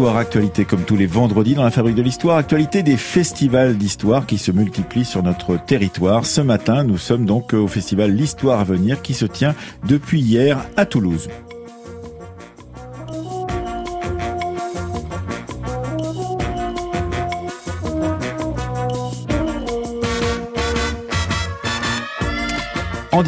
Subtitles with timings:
[0.00, 4.24] Histoire, actualité comme tous les vendredis dans la Fabrique de l'Histoire, actualité des festivals d'histoire
[4.24, 6.24] qui se multiplient sur notre territoire.
[6.24, 9.54] Ce matin, nous sommes donc au festival L'Histoire à venir qui se tient
[9.86, 11.28] depuis hier à Toulouse.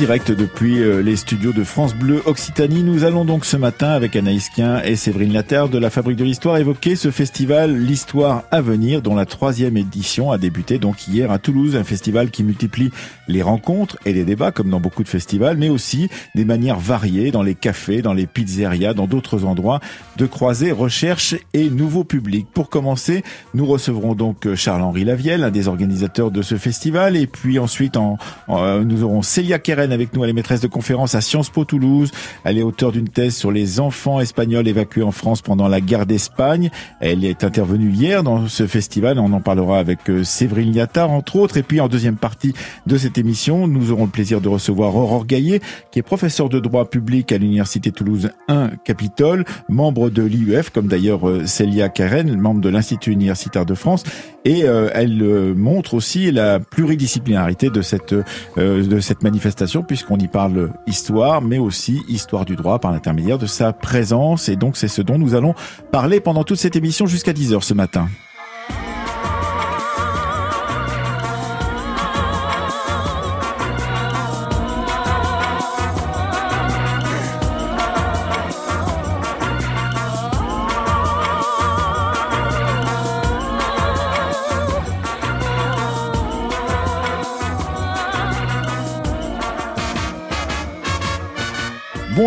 [0.03, 4.17] Direct depuis euh, les studios de France Bleu Occitanie, nous allons donc ce matin avec
[4.17, 8.61] Anaïs Quint et Séverine Laterre de la Fabrique de l'Histoire évoquer ce festival L'Histoire à
[8.63, 12.91] venir dont la troisième édition a débuté donc hier à Toulouse, un festival qui multiplie
[13.29, 17.31] les rencontres et les débats comme dans beaucoup de festivals, mais aussi des manières variées
[17.31, 19.79] dans les cafés, dans les pizzerias, dans d'autres endroits
[20.17, 22.49] de croiser recherche et nouveaux publics.
[22.53, 23.23] Pour commencer,
[23.55, 28.19] nous recevrons donc Charles-Henri Lavielle, un des organisateurs de ce festival, et puis ensuite en,
[28.49, 29.61] euh, nous aurons Célia
[29.93, 30.25] avec nous.
[30.25, 32.11] Elle est maîtresse de conférence à Sciences Po Toulouse.
[32.45, 36.07] Elle est auteure d'une thèse sur les enfants espagnols évacués en France pendant la guerre
[36.07, 36.71] d'Espagne.
[37.01, 39.19] Elle est intervenue hier dans ce festival.
[39.19, 41.57] On en parlera avec euh, Séverine Liattard, entre autres.
[41.57, 42.55] Et puis, en deuxième partie
[42.87, 46.59] de cette émission, nous aurons le plaisir de recevoir Aurore Gaillet, qui est professeur de
[46.59, 52.37] droit public à l'Université Toulouse 1 Capitole, membre de l'IUF, comme d'ailleurs euh, Célia Karen,
[52.37, 54.05] membre de l'Institut universitaire de France.
[54.45, 55.23] Et euh, elle
[55.55, 62.57] montre aussi la pluridisciplinarité de cette manifestation puisqu'on y parle histoire, mais aussi histoire du
[62.57, 64.49] droit par l'intermédiaire de sa présence.
[64.49, 65.55] Et donc c'est ce dont nous allons
[65.91, 68.09] parler pendant toute cette émission jusqu'à 10h ce matin.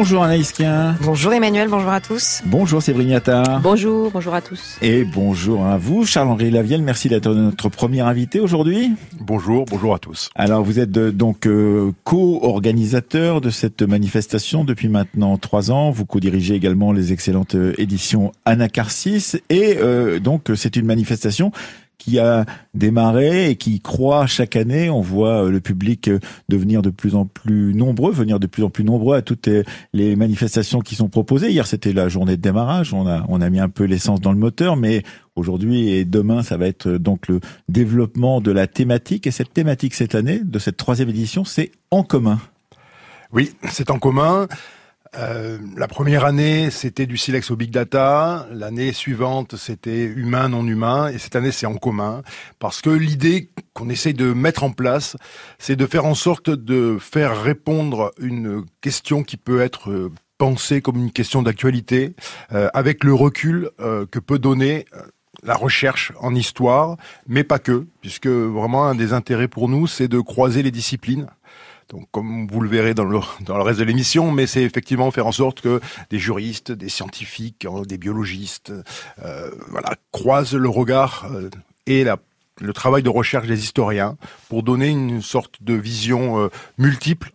[0.06, 0.54] Bonjour Anaïs
[1.02, 2.44] Bonjour Emmanuel, bonjour à tous.
[2.46, 3.20] Bonjour Séverine
[3.64, 4.78] Bonjour, bonjour à tous.
[4.84, 6.84] Et bonjour à vous, Charles-Henri Lavielle.
[6.84, 8.92] Merci d'être notre premier invité aujourd'hui.
[9.20, 10.30] Bonjour, bonjour à tous.
[10.36, 15.90] Alors vous êtes euh, donc euh, co-organisateur de cette manifestation depuis maintenant trois ans.
[15.90, 19.38] Vous co-dirigez également les excellentes euh, éditions Anacarsis.
[19.50, 19.80] Et
[20.22, 21.52] donc c'est une manifestation
[21.98, 24.90] qui a démarré et qui croît chaque année.
[24.90, 26.20] On voit euh, le public euh,
[26.50, 29.50] devenir de plus en plus nombreux, venir de plus en plus nombreux à toutes
[29.94, 31.52] les manifestations qui sont proposées.
[31.52, 32.94] Hier, c'était la journée de démarrage.
[32.94, 35.04] On a, on a mis un peu l'essence dans le moteur, mais
[35.36, 37.40] aujourd'hui et demain, ça va être euh, donc le
[37.70, 39.28] développement de la thématique.
[39.28, 42.40] Et cette thématique cette année, de cette troisième édition, c'est en commun.
[43.32, 44.48] Oui, c'est en commun.
[45.18, 48.48] Euh, la première année, c'était du silex au big data.
[48.52, 51.10] L'année suivante, c'était humain, non humain.
[51.10, 52.22] Et cette année, c'est en commun.
[52.60, 55.16] Parce que l'idée qu'on essaye de mettre en place,
[55.58, 60.82] c'est de faire en sorte de faire répondre une question qui peut être euh, pensée
[60.82, 62.14] comme une question d'actualité,
[62.52, 64.86] euh, avec le recul que peut donner
[65.44, 66.98] la recherche en histoire,
[67.28, 71.28] mais pas que, puisque vraiment un des intérêts pour nous, c'est de croiser les disciplines.
[71.90, 75.12] Donc, comme vous le verrez dans le, dans le reste de l'émission, mais c'est effectivement
[75.12, 75.80] faire en sorte que
[76.10, 78.74] des juristes, des scientifiques, hein, des biologistes,
[79.24, 81.50] euh, voilà, croisent le regard euh,
[81.86, 82.04] et
[82.60, 84.18] le travail de recherche des historiens
[84.50, 87.32] pour donner une sorte de vision euh, multiple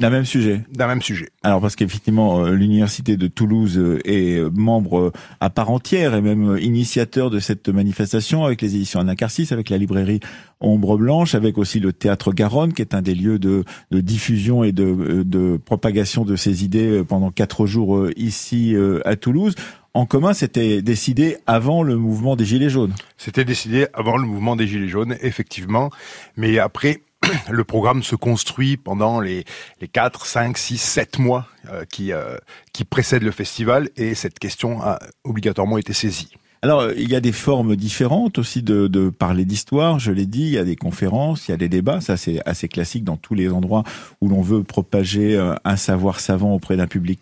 [0.00, 0.62] d'un même sujet.
[0.72, 1.28] D'un même sujet.
[1.42, 6.20] Alors parce qu'effectivement, euh, l'université de Toulouse euh, est euh, membre à part entière et
[6.20, 10.20] même initiateur de cette manifestation avec les éditions Anacarsis, avec la librairie
[10.60, 14.62] Ombre Blanche, avec aussi le théâtre Garonne, qui est un des lieux de, de diffusion
[14.62, 19.54] et de, de, propagation de ces idées pendant quatre jours ici à Toulouse.
[19.94, 22.92] En commun, c'était décidé avant le mouvement des Gilets jaunes.
[23.16, 25.90] C'était décidé avant le mouvement des Gilets jaunes, effectivement.
[26.36, 27.02] Mais après,
[27.50, 29.44] le programme se construit pendant les,
[29.80, 32.36] les 4, 5, 6, 7 mois euh, qui, euh,
[32.72, 36.34] qui précèdent le festival et cette question a obligatoirement été saisie.
[36.60, 40.42] Alors, il y a des formes différentes aussi de, de parler d'histoire, je l'ai dit,
[40.42, 43.16] il y a des conférences, il y a des débats, ça c'est assez classique dans
[43.16, 43.84] tous les endroits
[44.20, 47.20] où l'on veut propager euh, un savoir savant auprès d'un public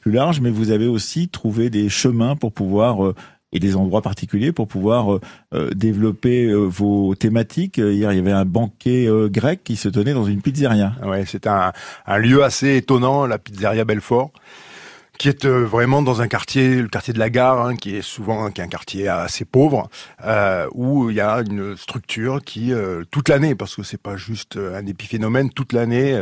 [0.00, 3.12] plus large, mais vous avez aussi trouvé des chemins pour pouvoir
[3.52, 5.20] et des endroits particuliers pour pouvoir euh,
[5.54, 7.78] euh, développer euh, vos thématiques.
[7.78, 10.92] Hier, il y avait un banquet grec qui se tenait dans une pizzeria.
[11.04, 11.72] Ouais, c'est un,
[12.06, 14.30] un lieu assez étonnant, la pizzeria Belfort
[15.22, 18.02] qui est euh, vraiment dans un quartier, le quartier de la gare, hein, qui est
[18.02, 19.88] souvent qui est un quartier assez pauvre,
[20.24, 24.16] euh, où il y a une structure qui euh, toute l'année, parce que c'est pas
[24.16, 26.20] juste un épiphénomène, toute l'année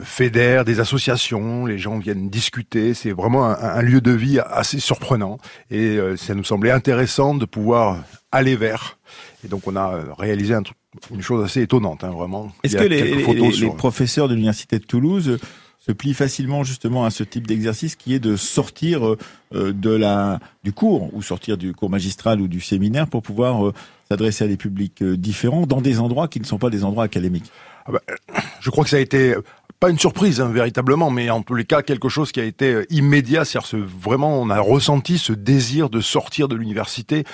[0.00, 4.78] fédère des associations, les gens viennent discuter, c'est vraiment un, un, lieu de vie assez
[4.78, 5.38] surprenant,
[5.72, 7.98] et ça nous semblait intéressant de pouvoir
[8.30, 8.96] aller vers.
[9.44, 10.62] Et donc on a réalisé un
[11.10, 12.50] une chose assez étonnante, hein, vraiment.
[12.62, 15.38] Est-ce que les, les, les professeurs de l'université de Toulouse
[15.86, 19.06] se plie facilement justement à ce type d'exercice qui est de sortir
[19.54, 23.72] euh, de la du cours ou sortir du cours magistral ou du séminaire pour pouvoir
[24.10, 27.50] s'adresser à des publics différents dans des endroits qui ne sont pas des endroits académiques.
[27.86, 28.00] Ah bah,
[28.60, 29.36] je crois que ça a été
[29.78, 32.72] pas une surprise hein, véritablement, mais en tous les cas quelque chose qui a été
[32.72, 33.44] euh, immédiat.
[33.44, 37.24] C'est-à-dire vraiment, on a ressenti ce désir de sortir de l'université.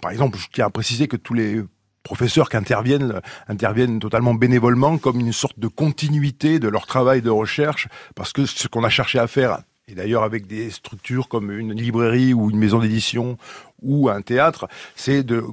[0.00, 1.62] par exemple, je tiens à préciser que tous les
[2.06, 7.30] professeurs qui interviennent interviennent totalement bénévolement comme une sorte de continuité de leur travail de
[7.30, 9.58] recherche parce que ce qu'on a cherché à faire
[9.88, 13.38] et d'ailleurs avec des structures comme une librairie ou une maison d'édition
[13.82, 15.44] ou un théâtre, c'est de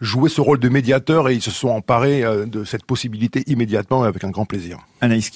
[0.00, 4.02] jouer ce rôle de médiateur et ils se sont emparés euh, de cette possibilité immédiatement
[4.02, 4.78] avec un grand plaisir.
[5.00, 5.30] Anaïs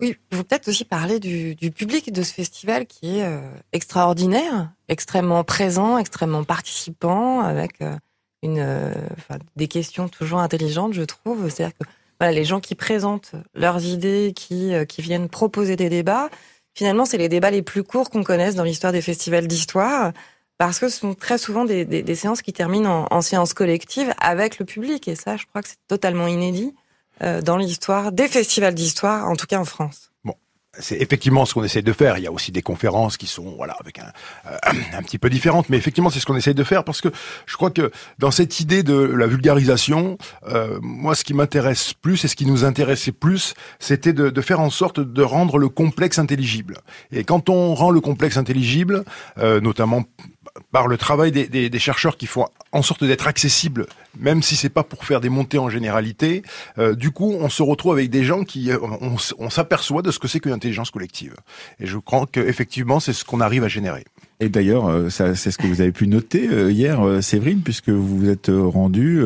[0.00, 3.40] oui, je vous peut-être aussi parler du, du, public de ce festival qui est euh,
[3.72, 7.96] extraordinaire, extrêmement présent, extrêmement participant, avec euh,
[8.44, 8.92] euh,
[9.56, 11.48] des questions toujours intelligentes, je trouve.
[11.50, 11.84] C'est-à-dire que
[12.26, 16.30] les gens qui présentent leurs idées, qui, qui viennent proposer des débats,
[16.74, 20.12] finalement, c'est les débats les plus courts qu'on connaisse dans l'histoire des festivals d'histoire,
[20.56, 24.58] parce que ce sont très souvent des séances qui terminent en, en séance collective avec
[24.58, 26.74] le public, et ça, je crois que c'est totalement inédit.
[27.22, 30.10] Euh, dans l'histoire des festivals d'histoire, en tout cas en France.
[30.24, 30.34] Bon,
[30.78, 32.18] c'est effectivement ce qu'on essaie de faire.
[32.18, 34.12] Il y a aussi des conférences qui sont voilà avec un,
[34.46, 34.56] euh,
[34.92, 37.08] un petit peu différentes, mais effectivement c'est ce qu'on essaie de faire parce que
[37.46, 40.18] je crois que dans cette idée de la vulgarisation,
[40.48, 44.40] euh, moi ce qui m'intéresse plus et ce qui nous intéressait plus, c'était de, de,
[44.40, 46.78] faire en sorte de rendre le complexe intelligible.
[47.12, 49.04] Et quand on rend le complexe intelligible,
[49.38, 50.04] euh, notamment
[50.74, 53.86] par le travail des, chercheurs qui font en sorte d'être accessibles,
[54.18, 56.42] même si c'est pas pour faire des montées en généralité.
[56.78, 58.78] Euh, du coup, on se retrouve avec des gens qui, euh,
[59.38, 61.36] on, s'aperçoit de ce que c'est qu'une intelligence collective.
[61.78, 64.02] Et je crois qu'effectivement, c'est ce qu'on arrive à générer.
[64.40, 68.28] Et d'ailleurs, euh, c'est ce que vous avez pu noter hier, Séverine, puisque vous vous
[68.28, 69.22] êtes rendu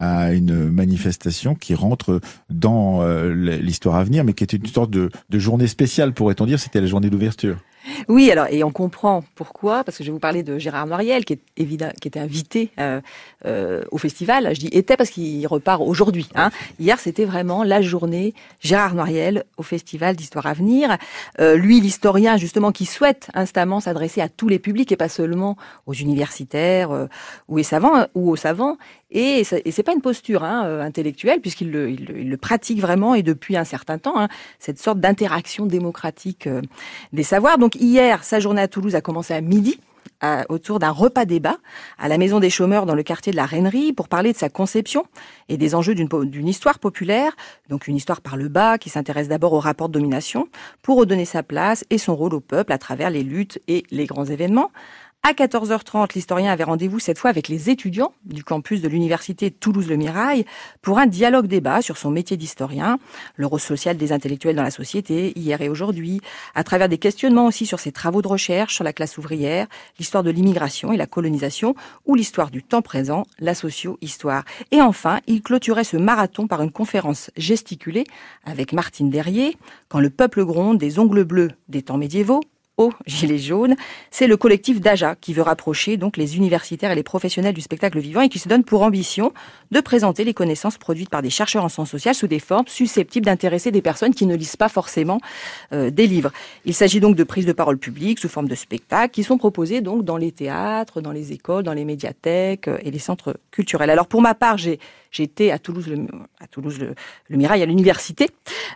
[0.00, 2.20] à une manifestation qui rentre
[2.50, 6.58] dans l'histoire à venir, mais qui est une sorte de journée spéciale, pourrait-on dire.
[6.58, 7.58] C'était la journée d'ouverture.
[8.08, 11.24] Oui, alors et on comprend pourquoi, parce que je vais vous parler de Gérard Mariel,
[11.24, 13.00] qui est évident, qui était invité euh,
[13.46, 14.54] euh, au festival.
[14.54, 16.28] Je dis était parce qu'il repart aujourd'hui.
[16.34, 16.50] Hein.
[16.78, 20.96] Hier, c'était vraiment la journée Gérard Mariel au festival d'Histoire à venir.
[21.40, 25.56] Euh, lui, l'historien justement, qui souhaite instamment s'adresser à tous les publics et pas seulement
[25.86, 27.06] aux universitaires euh,
[27.48, 28.76] ou aux savants ou aux savants.
[29.10, 33.14] Et, et c'est pas une posture hein, euh, intellectuelle, puisqu'il le, il le, pratique vraiment
[33.14, 36.60] et depuis un certain temps, hein, cette sorte d'interaction démocratique euh,
[37.14, 37.56] des savoirs.
[37.56, 39.80] Donc hier, sa journée à Toulouse a commencé à midi.
[40.48, 41.58] Autour d'un repas débat
[41.98, 44.48] à la Maison des Chômeurs dans le quartier de la Rainerie pour parler de sa
[44.48, 45.06] conception
[45.48, 47.36] et des enjeux d'une histoire populaire,
[47.68, 50.48] donc une histoire par le bas qui s'intéresse d'abord au rapport de domination
[50.82, 54.06] pour redonner sa place et son rôle au peuple à travers les luttes et les
[54.06, 54.70] grands événements.
[55.28, 59.96] À 14h30, l'historien avait rendez-vous cette fois avec les étudiants du campus de l'université Toulouse-Le
[59.96, 60.46] Mirail
[60.80, 62.98] pour un dialogue débat sur son métier d'historien,
[63.36, 66.22] le rôle social des intellectuels dans la société, hier et aujourd'hui,
[66.54, 69.66] à travers des questionnements aussi sur ses travaux de recherche sur la classe ouvrière,
[69.98, 71.74] l'histoire de l'immigration et la colonisation,
[72.06, 74.44] ou l'histoire du temps présent, la socio-histoire.
[74.70, 78.04] Et enfin, il clôturait ce marathon par une conférence gesticulée
[78.44, 79.58] avec Martine Derrier,
[79.90, 82.40] quand le peuple gronde des ongles bleus des temps médiévaux,
[82.78, 83.76] aux Gilets jaunes.
[84.10, 87.98] C'est le collectif d'Aja qui veut rapprocher donc les universitaires et les professionnels du spectacle
[87.98, 89.32] vivant et qui se donne pour ambition
[89.70, 93.26] de présenter les connaissances produites par des chercheurs en sciences sociales sous des formes susceptibles
[93.26, 95.20] d'intéresser des personnes qui ne lisent pas forcément
[95.72, 96.32] euh, des livres.
[96.64, 99.80] Il s'agit donc de prises de parole publiques sous forme de spectacles qui sont proposés
[99.80, 103.90] donc dans les théâtres, dans les écoles, dans les médiathèques euh, et les centres culturels.
[103.90, 104.78] Alors pour ma part, j'ai
[105.10, 106.06] J'étais à Toulouse, le,
[106.40, 106.94] à Toulouse le,
[107.28, 108.28] le Mirail, à l'université,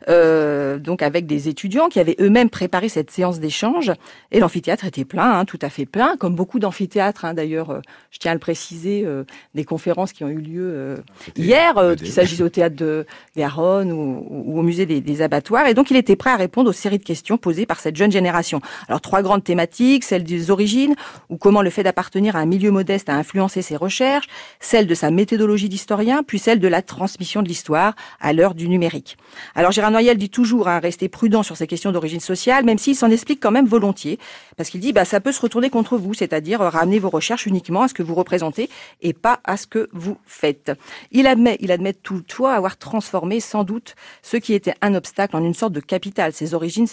[0.08, 3.92] euh, donc avec des étudiants qui avaient eux-mêmes préparé cette séance d'échange.
[4.30, 7.24] Et l'amphithéâtre était plein, hein, tout à fait plein, comme beaucoup d'amphithéâtres.
[7.24, 9.24] Hein, D'ailleurs, euh, je tiens à le préciser, euh,
[9.54, 10.96] des conférences qui ont eu lieu euh,
[11.36, 15.66] hier, euh, qu'il s'agisse au théâtre de Garonne ou, ou au musée des, des, abattoirs.
[15.66, 18.12] Et donc, il était prêt à répondre aux séries de questions posées par cette jeune
[18.12, 18.60] génération.
[18.88, 20.94] Alors, trois grandes thématiques celle des origines,
[21.28, 24.26] ou comment le fait d'appartenir à un milieu modeste a influencé ses recherches,
[24.60, 28.68] celle de sa méthodologie d'historien puis celle de la transmission de l'histoire à l'heure du
[28.68, 29.16] numérique.
[29.54, 32.96] Alors Gérard Noyel dit toujours hein, rester prudent sur ces questions d'origine sociale, même s'il
[32.96, 34.18] s'en explique quand même volontiers,
[34.56, 37.82] parce qu'il dit bah ça peut se retourner contre vous, c'est-à-dire ramener vos recherches uniquement
[37.82, 38.68] à ce que vous représentez
[39.00, 40.72] et pas à ce que vous faites.
[41.10, 45.44] Il admet, il admet toutefois avoir transformé sans doute ce qui était un obstacle en
[45.44, 46.86] une sorte de capital, ses origines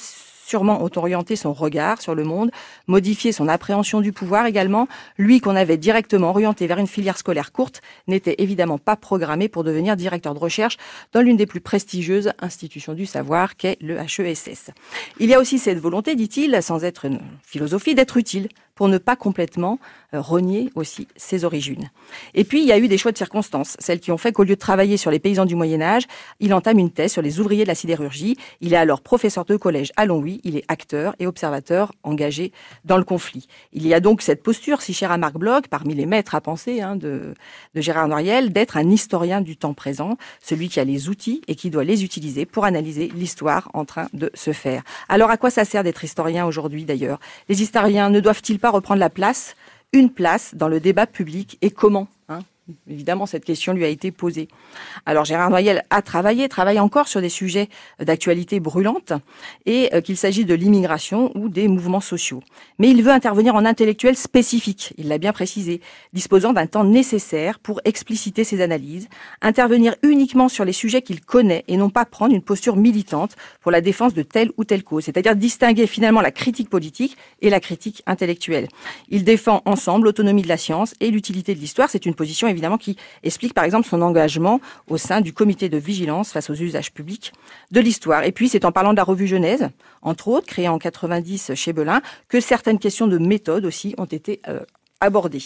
[0.50, 2.50] sûrement ont orienté son regard sur le monde,
[2.88, 4.88] modifié son appréhension du pouvoir également.
[5.18, 9.64] Lui qu'on avait directement orienté vers une filière scolaire courte n'était évidemment pas programmé pour
[9.64, 10.78] devenir directeur de recherche
[11.14, 14.72] dans l'une des plus prestigieuses institutions du savoir qu'est le HESS.
[15.20, 18.50] Il y a aussi cette volonté, dit-il, sans être une philosophie, d'être utile
[18.80, 19.78] pour ne pas complètement
[20.14, 21.92] euh, renier aussi ses origines.
[22.34, 24.44] Et puis, il y a eu des choix de circonstances, celles qui ont fait qu'au
[24.44, 26.04] lieu de travailler sur les paysans du Moyen Âge,
[26.40, 28.38] il entame une thèse sur les ouvriers de la sidérurgie.
[28.62, 32.54] Il est alors professeur de collège à Longwy, il est acteur et observateur engagé
[32.86, 33.48] dans le conflit.
[33.74, 36.40] Il y a donc cette posture, si chère à Marc Bloch, parmi les maîtres à
[36.40, 37.34] penser hein, de,
[37.76, 41.56] de Gérard Noiriel, d'être un historien du temps présent, celui qui a les outils et
[41.56, 44.84] qui doit les utiliser pour analyser l'histoire en train de se faire.
[45.10, 47.20] Alors à quoi ça sert d'être historien aujourd'hui d'ailleurs?
[47.50, 49.56] Les historiens ne doivent-ils pas reprendre la place
[49.94, 52.08] une place dans le débat public et comment
[52.88, 54.48] Évidemment, cette question lui a été posée.
[55.06, 59.14] Alors Gérard Noyel a travaillé, travaille encore sur des sujets d'actualité brûlante,
[59.66, 62.42] et euh, qu'il s'agisse de l'immigration ou des mouvements sociaux.
[62.78, 65.82] Mais il veut intervenir en intellectuel spécifique, il l'a bien précisé,
[66.14, 69.08] disposant d'un temps nécessaire pour expliciter ses analyses,
[69.42, 73.72] intervenir uniquement sur les sujets qu'il connaît et non pas prendre une posture militante pour
[73.72, 77.60] la défense de telle ou telle cause, c'est-à-dire distinguer finalement la critique politique et la
[77.60, 78.68] critique intellectuelle.
[79.10, 82.59] Il défend ensemble l'autonomie de la science et l'utilité de l'histoire, c'est une position évidemment
[82.60, 86.56] évidemment, qui explique par exemple son engagement au sein du comité de vigilance face aux
[86.56, 87.34] usages publics
[87.72, 88.24] de l'histoire.
[88.24, 89.70] Et puis, c'est en parlant de la revue Genèse,
[90.02, 94.42] entre autres, créée en 90 chez Belin, que certaines questions de méthode aussi ont été
[94.48, 94.60] euh,
[95.00, 95.44] abordées.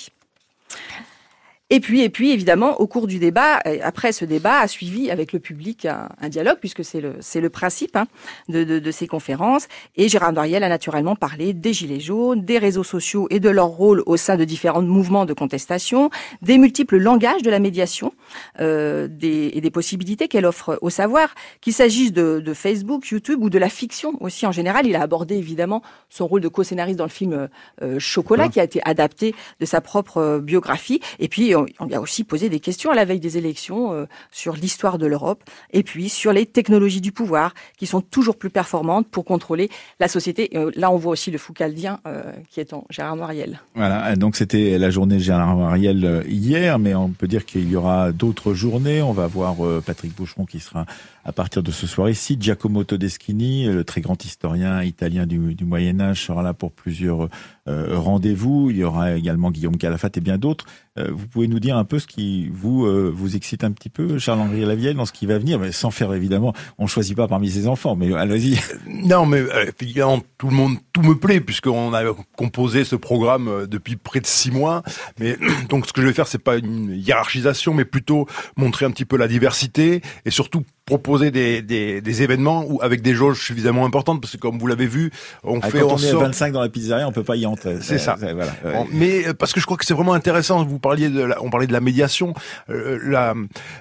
[1.74, 5.34] Et puis, et puis, évidemment, au cours du débat, après ce débat, a suivi avec
[5.34, 8.06] le public un, dialogue, puisque c'est le, c'est le principe hein,
[8.48, 9.68] de, de, de, ces conférences.
[9.96, 13.70] Et Gérard Doriel a naturellement parlé des gilets jaunes, des réseaux sociaux et de leur
[13.70, 16.12] rôle au sein de différents mouvements de contestation,
[16.44, 18.14] des multiples langages de la médiation
[18.60, 23.42] euh, des, et des possibilités qu'elle offre au savoir, qu'il s'agisse de, de, Facebook, YouTube
[23.42, 24.86] ou de la fiction aussi en général.
[24.86, 27.50] Il a abordé évidemment son rôle de co-scénariste dans le film
[27.82, 31.02] euh, Chocolat, qui a été adapté de sa propre euh, biographie.
[31.18, 34.56] Et puis, on, a aussi posé des questions à la veille des élections euh, sur
[34.56, 39.08] l'histoire de l'Europe et puis sur les technologies du pouvoir qui sont toujours plus performantes
[39.08, 40.50] pour contrôler la société.
[40.56, 43.62] Euh, là, on voit aussi le Foucaldien euh, qui est en Gérard Noiriel.
[43.76, 48.12] Voilà, donc c'était la journée Gérard Noiriel hier, mais on peut dire qu'il y aura
[48.12, 49.02] d'autres journées.
[49.02, 49.56] On va voir
[49.86, 50.86] Patrick Boucheron qui sera
[51.26, 52.38] à partir de ce soir ici.
[52.40, 57.30] Giacomo Todeschini, le très grand historien italien du, du Moyen Âge, sera là pour plusieurs
[57.70, 58.70] euh, rendez-vous.
[58.70, 60.66] Il y aura également Guillaume Calafat et bien d'autres.
[61.00, 63.90] Euh, vous pouvez nous dire un peu ce qui vous euh, vous excite un petit
[63.90, 67.28] peu, Charles-Henri Lavielle, dans ce qui va venir, mais sans faire évidemment, on choisit pas
[67.28, 68.60] parmi ses enfants, mais allez-y.
[68.88, 69.44] Non, mais
[69.82, 72.04] évidemment, tout le monde, tout me plaît puisqu'on a
[72.38, 74.84] composé ce programme depuis près de six mois.
[75.20, 75.38] Mais
[75.70, 79.06] donc, ce que je vais faire, c'est pas une hiérarchisation, mais plutôt montrer un petit
[79.06, 83.86] peu la diversité et surtout proposer des, des, des, événements où, avec des jauges suffisamment
[83.86, 85.12] importantes parce que comme vous l'avez vu
[85.44, 87.46] on ah, fait quand on est à 25 dans la pizzeria on peut pas y
[87.46, 87.78] entrer.
[87.82, 88.18] C'est ça.
[88.20, 88.52] Voilà.
[88.92, 91.50] mais euh, parce que je crois que c'est vraiment intéressant vous parliez de la, on
[91.50, 92.34] parlait de la médiation.
[92.70, 93.34] Euh, la,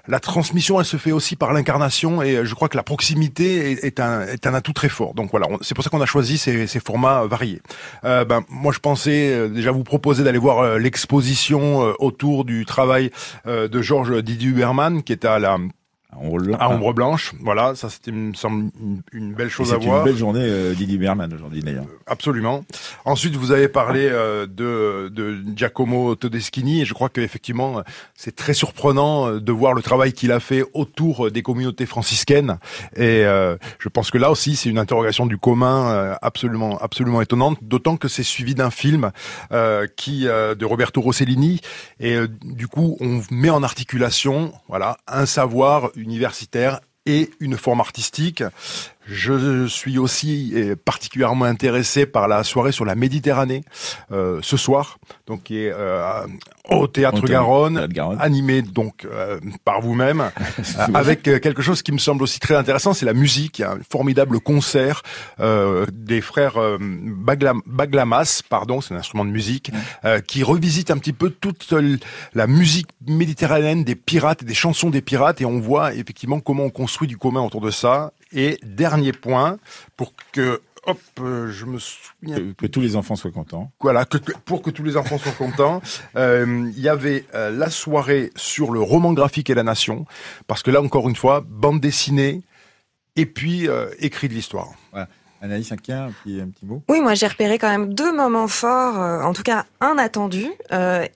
[0.06, 3.84] la transmission elle se fait aussi par l'incarnation et je crois que la proximité est,
[3.84, 5.14] est, un, est un atout très fort.
[5.14, 7.62] Donc voilà c'est pour ça qu'on a choisi ces, ces formats variés.
[8.04, 13.10] Euh, ben moi je pensais euh, déjà vous proposer d'aller voir l'exposition autour du travail
[13.46, 15.58] de Georges Didier Huberman qui est à la
[16.58, 18.70] à ombre blanche, voilà, ça c'était me semble
[19.12, 19.82] une, belle chose à voir.
[19.82, 21.84] C'est une belle journée euh, Didier Berman aujourd'hui d'ailleurs.
[21.84, 22.64] Euh, absolument.
[23.04, 27.82] Ensuite, vous avez parlé euh, de, de Giacomo Todeschini et je crois qu'effectivement
[28.14, 32.58] c'est très surprenant euh, de voir le travail qu'il a fait autour des communautés franciscaines
[32.96, 33.22] et
[33.78, 38.08] je pense que là aussi c'est une interrogation du commun absolument absolument étonnante, d'autant que
[38.08, 39.10] c'est suivi d'un film
[39.96, 41.60] qui de Roberto Rossellini
[42.00, 48.44] et du coup on met en articulation voilà un savoir universitaire et une forme artistique.
[49.06, 50.54] Je suis aussi
[50.84, 53.62] particulièrement intéressé par la soirée sur la Méditerranée
[54.10, 56.26] euh, ce soir, donc qui est euh,
[56.70, 57.88] au Théâtre Garonne,
[58.20, 60.20] animé donc euh, par vous-même,
[60.78, 63.58] euh, avec quelque chose qui me semble aussi très intéressant, c'est la musique.
[63.58, 65.02] Il y a un formidable concert
[65.38, 69.70] des frères Baglam, Baglamas, pardon, c'est un instrument de musique,
[70.26, 71.74] qui revisite un petit peu toute
[72.34, 76.64] la musique méditerranéenne des pirates et des chansons des pirates, et on voit effectivement comment
[76.64, 78.12] on construit du commun autour de ça.
[78.32, 79.58] Et dernier point,
[79.96, 83.70] pour que hop, euh, je me souviens que, tous les enfants soient contents.
[83.80, 85.80] Voilà, que, pour que tous les enfants soient contents,
[86.16, 90.06] euh, il y avait euh, la soirée sur le roman graphique et la nation,
[90.46, 92.42] parce que là encore une fois, bande dessinée
[93.14, 94.70] et puis écrit de l'histoire.
[94.90, 95.06] Voilà.
[95.42, 96.12] Anaïs, un petit, un
[96.48, 96.82] petit mot?
[96.88, 100.46] Oui, moi j'ai repéré quand même deux moments forts, en tout cas un attendu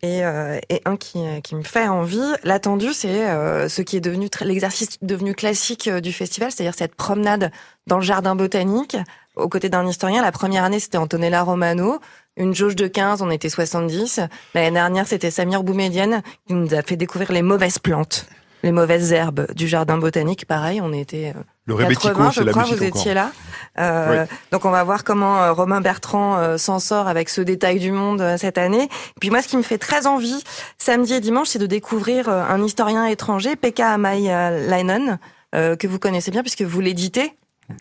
[0.02, 0.22] et,
[0.68, 2.20] et, un qui, qui me fait envie.
[2.42, 3.24] L'attendu, c'est
[3.68, 7.52] ce qui est devenu l'exercice devenu classique du festival, c'est-à-dire cette promenade
[7.86, 8.96] dans le jardin botanique
[9.36, 10.22] aux côtés d'un historien.
[10.22, 12.00] La première année, c'était Antonella Romano.
[12.36, 14.20] Une jauge de 15, on était 70.
[14.54, 18.26] L'année dernière, c'était Samir Boumedienne qui nous a fait découvrir les mauvaises plantes,
[18.62, 20.46] les mauvaises herbes du jardin botanique.
[20.46, 21.34] Pareil, on était
[21.66, 23.32] Le Rebetiko, c'est la crois, musique vous étiez là.
[23.78, 27.78] Euh, Donc on va voir comment euh, Romain Bertrand euh, s'en sort avec ce détail
[27.78, 28.84] du monde euh, cette année.
[28.84, 30.42] Et puis moi, ce qui me fait très envie,
[30.78, 35.18] samedi et dimanche, c'est de découvrir un historien étranger, Pekka Amailainen,
[35.52, 37.32] que vous connaissez bien puisque vous l'éditez.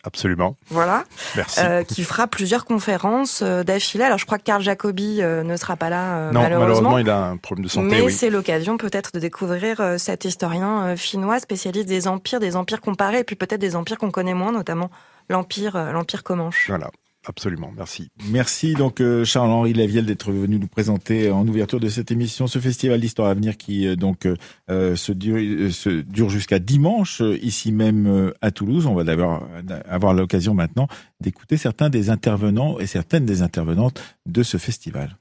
[0.03, 0.55] Absolument.
[0.69, 1.03] Voilà.
[1.35, 1.59] Merci.
[1.61, 4.03] Euh, qui fera plusieurs conférences euh, d'affilée.
[4.03, 6.97] Alors je crois que Carl Jacobi euh, ne sera pas là non, malheureusement.
[6.97, 7.87] il a un problème de santé.
[7.87, 13.19] Mais c'est l'occasion peut-être de découvrir cet historien finnois spécialiste des empires, des empires comparés,
[13.19, 14.89] et puis peut-être des empires qu'on connaît moins, notamment
[15.29, 16.65] l'empire, l'empire Comanche.
[16.67, 16.89] Voilà.
[17.27, 18.09] Absolument, merci.
[18.29, 22.59] Merci donc euh, Charles-Henri Lavielle d'être venu nous présenter en ouverture de cette émission ce
[22.59, 24.27] festival d'histoire à venir qui euh, donc
[24.69, 28.85] euh, se dure, se dure jusqu'à dimanche ici même à Toulouse.
[28.85, 29.47] On va d'abord
[29.89, 30.87] avoir l'occasion maintenant
[31.19, 35.17] d'écouter certains des intervenants et certaines des intervenantes de ce festival.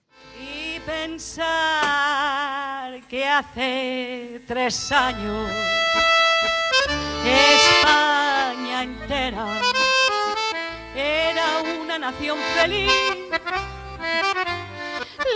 [11.62, 12.90] Una nación feliz,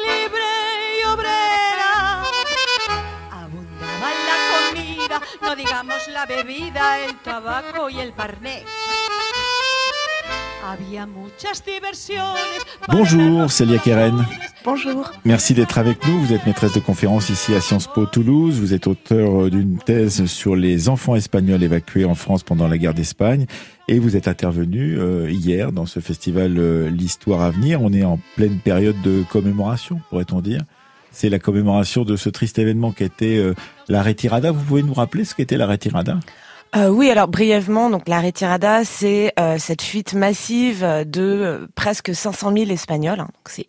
[0.06, 0.44] libre
[0.98, 2.22] y obrera.
[3.30, 4.36] Abundaba la
[4.70, 8.64] comida, no digamos la bebida, el tabaco y el parné.
[12.88, 14.24] Bonjour, Célia Keren.
[14.64, 15.10] Bonjour.
[15.24, 16.20] Merci d'être avec nous.
[16.20, 18.58] Vous êtes maîtresse de conférence ici à Sciences Po Toulouse.
[18.60, 22.76] Vous êtes auteur euh, d'une thèse sur les enfants espagnols évacués en France pendant la
[22.76, 23.46] guerre d'Espagne.
[23.86, 27.80] Et vous êtes intervenu euh, hier dans ce festival euh, L'Histoire à venir.
[27.80, 30.62] On est en pleine période de commémoration, pourrait-on dire.
[31.12, 33.42] C'est la commémoration de ce triste événement qui était
[33.88, 34.52] la retirada.
[34.52, 36.20] Vous pouvez nous rappeler ce qu'était la retirada?
[36.76, 42.14] Euh, oui, alors brièvement, donc la retirada, c'est euh, cette fuite massive de euh, presque
[42.14, 43.20] 500 000 Espagnols.
[43.20, 43.28] Hein.
[43.46, 43.66] c'est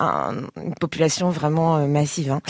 [0.00, 2.40] une population vraiment euh, massive, hein,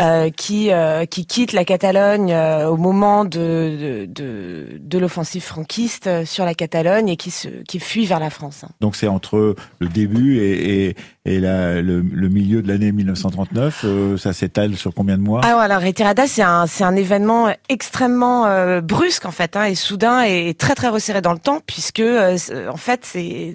[0.00, 6.44] euh, qui euh, qui quitte la Catalogne au moment de de, de, l'offensive franquiste sur
[6.44, 8.64] la Catalogne et qui se qui fuit vers la France.
[8.64, 8.70] Hein.
[8.80, 13.86] Donc c'est entre le début et, et, et la, le, le, milieu de l'année 1939,
[14.18, 15.40] ça s'étale sur combien de mois?
[15.44, 20.22] Ah voilà, Retirada c'est un c'est un événement extrêmement brusque en fait hein, et soudain
[20.22, 23.54] et très très resserré dans le temps puisque en fait c'est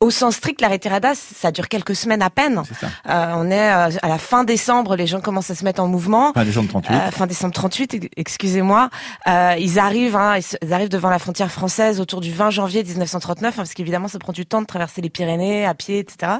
[0.00, 2.62] au sens strict, la retirada, ça dure quelques semaines à peine.
[3.08, 5.88] Euh, on est euh, à la fin décembre, les gens commencent à se mettre en
[5.88, 6.32] mouvement.
[6.32, 6.94] Fin décembre 38.
[6.94, 8.90] Euh, fin décembre 38, excusez-moi.
[9.26, 13.52] Euh, ils arrivent, hein, ils arrivent devant la frontière française autour du 20 janvier 1939,
[13.52, 16.32] hein, parce qu'évidemment, ça prend du temps de traverser les Pyrénées à pied, etc.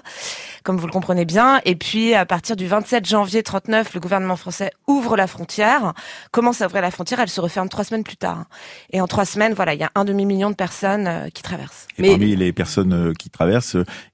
[0.63, 1.61] Comme vous le comprenez bien.
[1.65, 5.95] Et puis, à partir du 27 janvier 39, le gouvernement français ouvre la frontière,
[6.33, 8.45] commence à ouvrir la frontière, elle se referme trois semaines plus tard.
[8.93, 11.43] Et en trois semaines, voilà, il y a un demi million de personnes euh, qui
[11.43, 11.87] traversent.
[11.99, 13.44] Et parmi les personnes qui traversent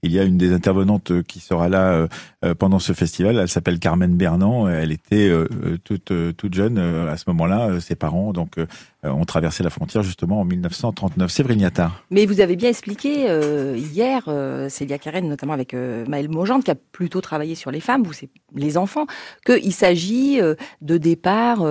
[0.03, 2.09] il y a une des intervenantes qui sera là euh,
[2.45, 3.39] euh, pendant ce festival.
[3.39, 4.69] Elle s'appelle Carmen Bernand.
[4.69, 5.47] Elle était euh,
[5.85, 7.81] toute toute jeune à ce moment-là.
[7.81, 8.57] Ses parents donc
[9.03, 11.31] ont traversé la frontière justement en 1939.
[11.31, 11.71] Séverine.
[12.11, 13.27] Mais vous avez bien expliqué
[13.77, 14.29] hier,
[14.69, 18.77] Célia Karen, notamment avec Maëlle Mogente, qui a plutôt travaillé sur les femmes, c'est les
[18.77, 19.07] enfants,
[19.45, 20.41] qu'il s'agit
[20.81, 21.65] de départs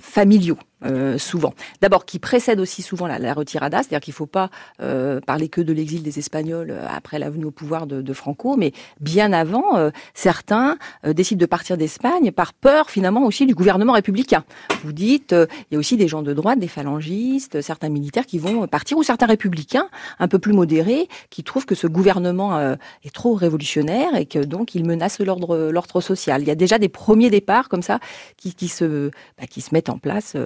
[0.00, 0.58] familiaux.
[0.84, 1.54] Euh, souvent.
[1.80, 4.50] D'abord, qui précède aussi souvent la, retirada, c'est-à-dire qu'il ne faut pas
[4.82, 8.56] euh, parler que de l'exil des Espagnols euh, après la venue au pouvoir de, Franco,
[8.58, 13.94] mais bien avant, euh, certains décident de partir d'Espagne par peur finalement aussi du gouvernement
[13.94, 14.44] républicain.
[14.84, 18.38] Vous dites, il y a aussi des gens de droite, des phalangistes, certains militaires qui
[18.38, 19.88] vont partir, ou certains républicains
[20.20, 24.74] un peu plus modérés, qui trouvent que ce gouvernement est trop révolutionnaire et que donc
[24.74, 26.42] il menace l'ordre social.
[26.42, 27.98] Il y a déjà des premiers départs comme ça
[28.36, 30.36] qui, se bah, qui se mettent en place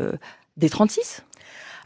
[0.57, 1.25] des 36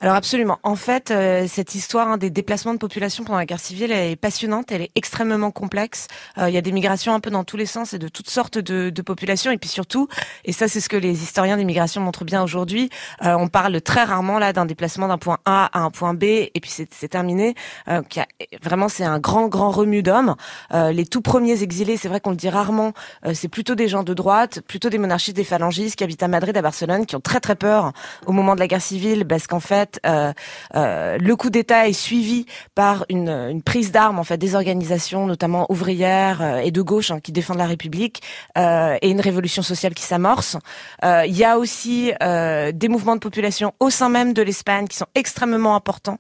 [0.01, 0.59] alors absolument.
[0.65, 4.13] En fait, euh, cette histoire hein, des déplacements de population pendant la guerre civile elle
[4.13, 6.09] est passionnante, elle est extrêmement complexe.
[6.39, 8.29] Euh, il y a des migrations un peu dans tous les sens et de toutes
[8.29, 9.53] sortes de, de populations.
[9.53, 10.09] Et puis surtout,
[10.45, 12.91] et ça c'est ce que les historiens des migrations montrent bien aujourd'hui,
[13.25, 16.25] euh, on parle très rarement là d'un déplacement d'un point A à un point B
[16.25, 17.55] et puis c'est terminé.
[17.89, 18.27] Euh, a,
[18.63, 20.35] vraiment, c'est un grand grand remue d'hommes.
[20.73, 22.93] les tout premiers exilés, c'est vrai qu'on le dit rarement,
[23.33, 26.57] c'est plutôt des gens de droite, plutôt des monarchistes, des phalangistes qui habitent à Madrid,
[26.57, 27.93] à Barcelone, qui ont très très peur
[28.27, 30.33] au moment de la guerre civile parce qu'en fait euh,
[30.75, 35.67] euh, le coup d'État est suivi par une, prise d'armes en fait des organisations, notamment
[35.71, 38.23] ouvrières euh, et de gauche, hein, qui défendent la République,
[38.57, 40.57] et une révolution sociale qui s'amorce.
[41.03, 45.07] Il y a aussi des mouvements de population au sein même de l'Espagne qui sont
[45.15, 46.19] extrêmement importants,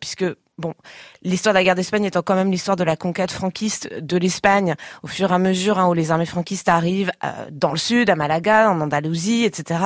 [0.00, 0.24] puisque
[0.60, 0.74] bon,
[1.22, 4.74] l'histoire de la guerre d'Espagne étant quand même l'histoire de la conquête franquiste de l'Espagne,
[5.02, 8.10] au fur et à mesure hein, où les armées franquistes arrivent euh, dans le sud,
[8.10, 9.80] à Malaga, en Andalousie, etc.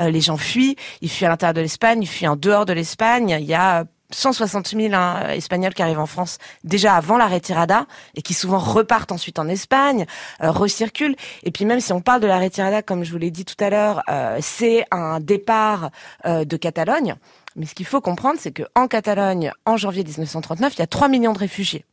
[0.00, 2.72] Euh, les gens fuient, ils fuient à l'intérieur de l'Espagne, ils fuient en dehors de
[2.72, 3.36] l'Espagne.
[3.38, 7.86] Il y a 160 000 hein, Espagnols qui arrivent en France déjà avant la retirada
[8.14, 10.06] et qui souvent repartent ensuite en Espagne,
[10.42, 11.16] euh, recirculent.
[11.42, 13.62] Et puis même si on parle de la retirada, comme je vous l'ai dit tout
[13.62, 15.90] à l'heure, euh, c'est un départ
[16.26, 17.16] euh, de Catalogne.
[17.56, 21.08] Mais ce qu'il faut comprendre, c'est qu'en Catalogne, en janvier 1939, il y a 3
[21.08, 21.84] millions de réfugiés.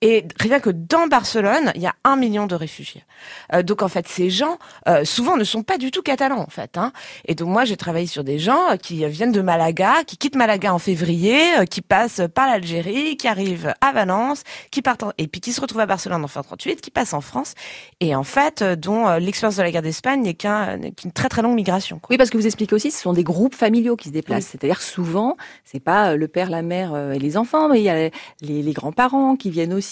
[0.00, 3.04] Et rien que dans Barcelone, il y a un million de réfugiés.
[3.52, 4.58] Euh, donc en fait, ces gens,
[4.88, 6.78] euh, souvent, ne sont pas du tout catalans en fait.
[6.78, 6.92] Hein.
[7.24, 10.72] Et donc moi, j'ai travaillé sur des gens qui viennent de Malaga, qui quittent Malaga
[10.72, 15.12] en février, euh, qui passent par l'Algérie, qui arrivent à Valence, qui partent en...
[15.18, 17.54] et puis qui se retrouvent à Barcelone en fin 38, qui passent en France,
[18.00, 21.28] et en fait, euh, dont euh, l'expérience de la guerre d'Espagne n'est qu'un, qu'une très
[21.28, 21.98] très longue migration.
[21.98, 22.08] Quoi.
[22.10, 24.46] Oui, parce que vous expliquez aussi, ce sont des groupes familiaux qui se déplacent.
[24.46, 28.10] C'est-à-dire souvent, c'est pas le père, la mère et les enfants, mais il y a
[28.40, 29.87] les, les grands-parents qui viennent aussi,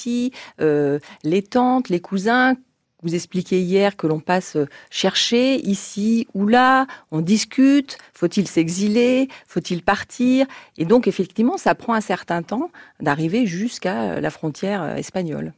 [0.60, 2.54] euh, les tantes, les cousins.
[3.02, 4.56] Vous expliquiez hier que l'on passe
[4.90, 10.46] chercher ici ou là, on discute, faut-il s'exiler, faut-il partir?
[10.78, 15.52] Et donc effectivement, ça prend un certain temps d'arriver jusqu'à la frontière espagnole.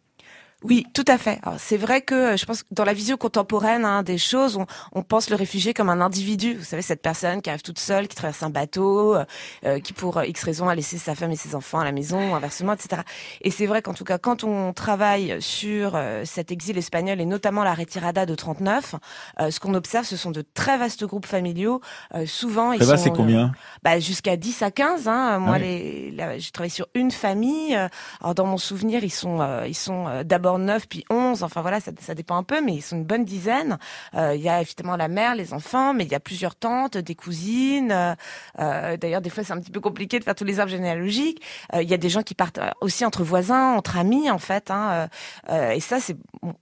[0.65, 1.41] Oui, tout à fait.
[1.59, 4.67] C'est vrai que euh, je pense que dans la vision contemporaine hein, des choses, on,
[4.93, 6.55] on pense le réfugié comme un individu.
[6.55, 9.25] Vous savez, cette personne qui arrive toute seule, qui traverse un bateau, euh,
[9.65, 11.93] euh, qui pour euh, X raison a laissé sa femme et ses enfants à la
[11.93, 13.03] maison, inversement, etc.
[13.43, 17.27] Et c'est vrai qu'en tout cas, quand on travaille sur euh, cet exil espagnol et
[17.27, 18.97] notamment la retirada de 39,
[19.41, 21.81] euh, ce qu'on observe, ce sont de très vastes groupes familiaux.
[22.17, 23.53] Euh, souvent, ils Ça va, c'est combien
[23.85, 25.07] bah, jusqu'à 10 à 15.
[25.07, 25.39] Hein.
[25.39, 26.13] Moi, Ah oui.
[26.17, 27.77] les, j'ai travaillé sur une famille.
[28.21, 31.43] Alors, dans mon souvenir, ils sont, euh, ils sont euh, d'abord 9, puis 11.
[31.43, 33.79] Enfin, voilà, ça, ça dépend un peu, mais ils sont une bonne dizaine.
[34.15, 36.97] Euh, Il y a évidemment la mère, les enfants, mais il y a plusieurs tantes,
[36.97, 37.93] des cousines.
[37.93, 38.15] euh,
[38.61, 41.43] euh, D'ailleurs, des fois, c'est un petit peu compliqué de faire tous les arbres généalogiques.
[41.75, 44.71] Il y a des gens qui partent aussi entre voisins, entre amis, en fait.
[44.71, 45.09] Hein,
[45.51, 46.17] et ça, c'est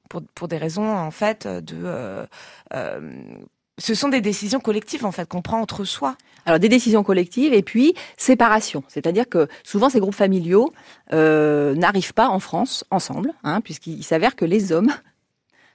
[0.09, 2.27] pour, pour des raisons, en fait, de...
[3.79, 6.17] ce sont des décisions collectives en fait qu'on prend entre soi.
[6.45, 10.73] Alors des décisions collectives et puis séparation, c'est-à-dire que souvent ces groupes familiaux
[11.13, 14.93] euh, n'arrivent pas en France ensemble, hein, puisqu'il s'avère que les hommes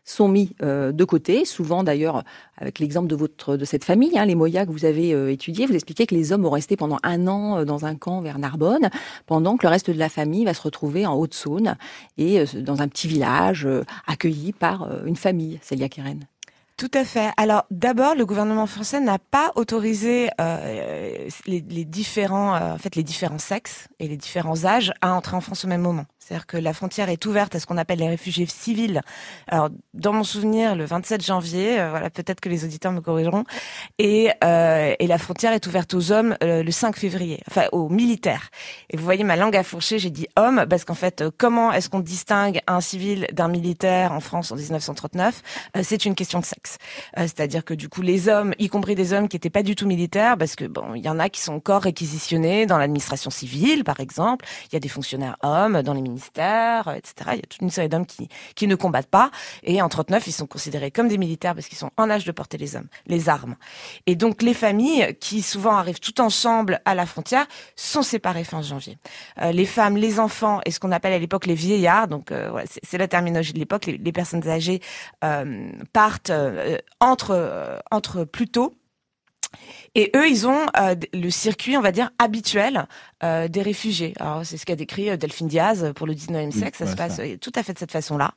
[0.05, 2.23] sont mis euh, de côté, souvent d'ailleurs
[2.57, 5.65] avec l'exemple de votre de cette famille, hein, les Moya que vous avez euh, étudié,
[5.65, 8.39] vous expliquez que les hommes ont resté pendant un an euh, dans un camp vers
[8.39, 8.89] Narbonne,
[9.25, 11.75] pendant que le reste de la famille va se retrouver en Haute-Saône
[12.17, 13.67] et dans un petit village
[14.07, 16.30] accueilli par une famille, Célia Keren.
[16.81, 17.29] Tout à fait.
[17.37, 23.03] Alors d'abord, le gouvernement français n'a pas autorisé euh, les, différents, euh, en fait, les
[23.03, 26.05] différents sexes et les différents âges à entrer en France au même moment.
[26.23, 29.01] C'est-à-dire que la frontière est ouverte à ce qu'on appelle les réfugiés civils.
[29.47, 33.43] Alors dans mon souvenir, le 27 janvier, euh, voilà, peut-être que les auditeurs me corrigeront,
[33.97, 37.89] et, euh, et la frontière est ouverte aux hommes euh, le 5 février, enfin aux
[37.89, 38.49] militaires.
[38.91, 41.71] Et vous voyez ma langue a fourché, j'ai dit homme parce qu'en fait, euh, comment
[41.71, 45.41] est-ce qu'on distingue un civil d'un militaire en France en 1939
[45.75, 46.77] Euh, C'est une question de sexe.
[47.17, 49.87] C'est-à-dire que du coup, les hommes, y compris des hommes qui n'étaient pas du tout
[49.87, 53.83] militaires, parce que bon, il y en a qui sont encore réquisitionnés dans l'administration civile,
[53.83, 54.45] par exemple.
[54.71, 57.31] Il y a des fonctionnaires hommes dans les ministères, euh, etc.
[57.33, 59.31] Il y a toute une série d'hommes qui qui ne combattent pas.
[59.63, 62.31] Et en 39, ils sont considérés comme des militaires parce qu'ils sont en âge de
[62.31, 63.55] porter les armes.
[64.05, 68.61] Et donc les familles qui souvent arrivent tout ensemble à la frontière sont séparées fin
[68.61, 68.97] janvier.
[69.41, 72.63] Euh, les femmes, les enfants et ce qu'on appelle à l'époque les vieillards, donc euh,
[72.83, 74.81] c'est la terminologie de l'époque, les, personnes âgées
[75.93, 76.31] partent
[76.99, 78.73] entre euh, entre plus tôt.
[79.93, 82.87] Et eux, ils ont euh, le circuit, on va dire, habituel
[83.23, 84.13] euh, des réfugiés.
[84.21, 86.77] Alors, c'est ce qu'a décrit euh, Delphine Diaz pour le 19e siècle.
[86.77, 87.23] ça se passe ça.
[87.23, 88.31] euh, tout à fait de cette façon-là.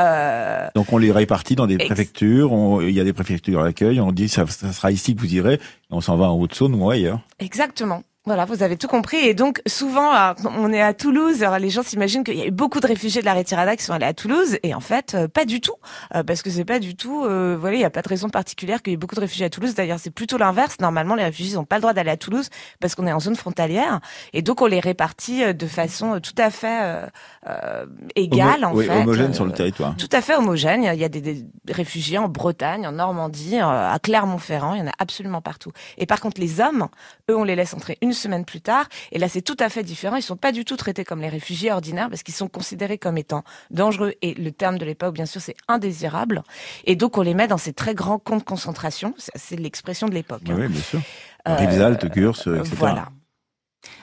[0.00, 3.62] Euh, Donc on les répartit dans des Ex- préfectures, on- il y a des préfectures
[3.64, 5.58] d'accueil, on dit ça, ça sera ici que vous irez, et
[5.90, 7.20] on s'en va en Haute-Saône ou ailleurs.
[7.38, 8.02] Exactement.
[8.26, 9.16] Voilà, vous avez tout compris.
[9.16, 10.12] Et donc, souvent,
[10.58, 11.42] on est à Toulouse.
[11.42, 13.82] Alors, les gens s'imaginent qu'il y a eu beaucoup de réfugiés de la Retirada qui
[13.82, 14.58] sont allés à Toulouse.
[14.62, 15.72] Et en fait, euh, pas du tout.
[16.14, 18.28] Euh, parce que c'est pas du tout, euh, voilà, il n'y a pas de raison
[18.28, 19.74] particulière qu'il y ait beaucoup de réfugiés à Toulouse.
[19.74, 20.76] D'ailleurs, c'est plutôt l'inverse.
[20.80, 23.36] Normalement, les réfugiés n'ont pas le droit d'aller à Toulouse parce qu'on est en zone
[23.36, 24.00] frontalière.
[24.34, 27.06] Et donc, on les répartit euh, de façon tout à fait euh,
[27.48, 29.00] euh, égale, Homo- en oui, fait.
[29.00, 29.96] homogène sur le territoire.
[29.96, 30.84] tout à fait homogène.
[30.84, 34.74] Il y a des, des réfugiés en Bretagne, en Normandie, à Clermont-Ferrand.
[34.74, 35.72] Il y en a absolument partout.
[35.96, 36.86] Et par contre, les hommes,
[37.30, 38.86] eux, on les laisse entrer une semaine plus tard.
[39.12, 40.16] Et là, c'est tout à fait différent.
[40.16, 43.18] Ils sont pas du tout traités comme les réfugiés ordinaires parce qu'ils sont considérés comme
[43.18, 44.14] étant dangereux.
[44.22, 46.42] Et le terme de l'époque, bien sûr, c'est indésirable.
[46.84, 49.14] Et donc, on les met dans ces très grands camps de concentration.
[49.16, 50.42] C'est- l'expression de l'époque.
[50.46, 50.68] Oui, hein.
[50.68, 51.00] bien sûr.
[51.48, 52.76] Euh, Rivesaltes, Gurs, euh, etc.
[52.78, 53.08] Voilà.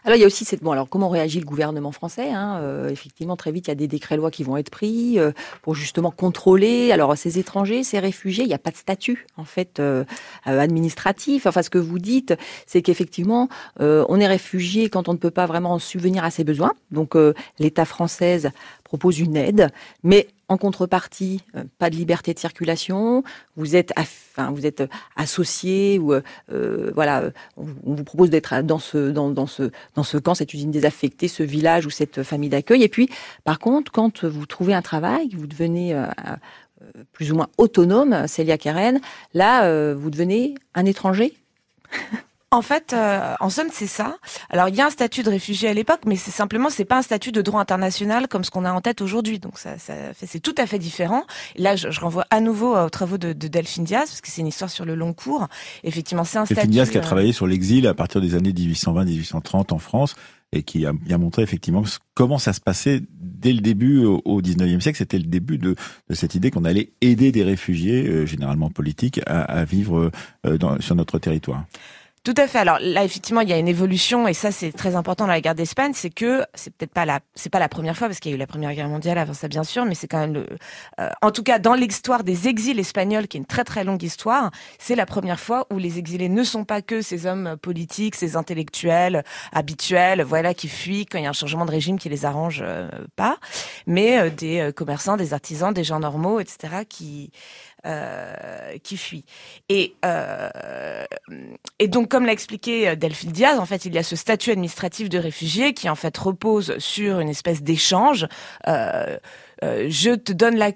[0.04, 2.90] Alors il y a aussi cette bon alors comment réagit le gouvernement français hein, euh,
[2.90, 6.12] Effectivement très vite il y a des décrets-lois qui vont être pris euh, pour justement
[6.12, 10.04] contrôler alors ces étrangers, ces réfugiés, il n'y a pas de statut en fait euh,
[10.48, 11.46] euh, administratif.
[11.46, 12.34] Enfin ce que vous dites
[12.66, 16.44] c'est qu'effectivement euh, on est réfugié quand on ne peut pas vraiment subvenir à ses
[16.44, 16.74] besoins.
[16.92, 18.52] Donc euh, l'État française
[18.84, 19.70] propose une aide,
[20.04, 23.24] mais en contrepartie, euh, pas de liberté de circulation.
[23.56, 24.84] Vous êtes, enfin, vous êtes
[25.16, 30.04] associé ou euh, euh, voilà, euh, on, vous propose d'être dans ce dans, ce dans
[30.04, 32.84] ce camp, cette usine désaffectée, ce village ou cette famille d'accueil.
[32.84, 33.10] Et puis,
[33.44, 36.06] par contre, quand vous trouvez un travail, vous devenez euh,
[36.82, 39.00] euh, plus ou moins autonome, Célia Karen,
[39.34, 41.34] là, euh, vous devenez un étranger.
[42.50, 44.18] En fait, euh, en somme, c'est ça.
[44.50, 46.98] Alors, il y a un statut de réfugié à l'époque, mais c'est simplement, c'est pas
[46.98, 49.38] un statut de droit international comme ce qu'on a en tête aujourd'hui.
[49.40, 51.26] Donc, ça, ça fait, c'est tout à fait différent.
[51.58, 54.40] là, je, je, renvoie à nouveau aux travaux de, de Delphine Diaz, parce que c'est
[54.40, 55.48] une histoire sur le long cours.
[55.84, 56.72] Effectivement, c'est un Delphine statut.
[56.72, 60.16] Diaz qui a euh, travaillé sur l'exil à partir des années 1820-1830 en France
[60.54, 61.84] et qui a, a, montré effectivement
[62.14, 64.98] comment ça se passait dès le début au, au 19e siècle.
[64.98, 65.76] C'était le début de,
[66.10, 70.12] de cette idée qu'on allait aider des réfugiés, euh, généralement politiques, à, à vivre
[70.46, 71.66] euh, dans, sur notre territoire.
[72.28, 72.60] Tout à fait.
[72.60, 75.40] Alors là, effectivement, il y a une évolution et ça, c'est très important dans la
[75.40, 78.32] guerre d'Espagne, c'est que c'est peut-être pas la, c'est pas la première fois parce qu'il
[78.32, 80.34] y a eu la Première Guerre mondiale avant ça, bien sûr, mais c'est quand même
[80.34, 80.46] le,
[81.00, 84.04] euh, en tout cas, dans l'histoire des exils espagnols, qui est une très très longue
[84.04, 88.16] histoire, c'est la première fois où les exilés ne sont pas que ces hommes politiques,
[88.16, 92.10] ces intellectuels habituels, voilà, qui fuient quand il y a un changement de régime qui
[92.10, 93.38] les arrange euh, pas,
[93.86, 97.32] mais euh, des commerçants, des artisans, des gens normaux, etc., qui
[97.88, 99.26] euh, qui fuit.
[99.70, 100.50] Et, euh,
[101.80, 105.10] et donc, comme l'a expliqué Delphine Diaz, en fait, il y a ce statut administratif
[105.10, 108.28] de réfugié qui, en fait, repose sur une espèce d'échange.
[108.68, 109.18] Euh,
[109.64, 110.72] euh, je te donne la,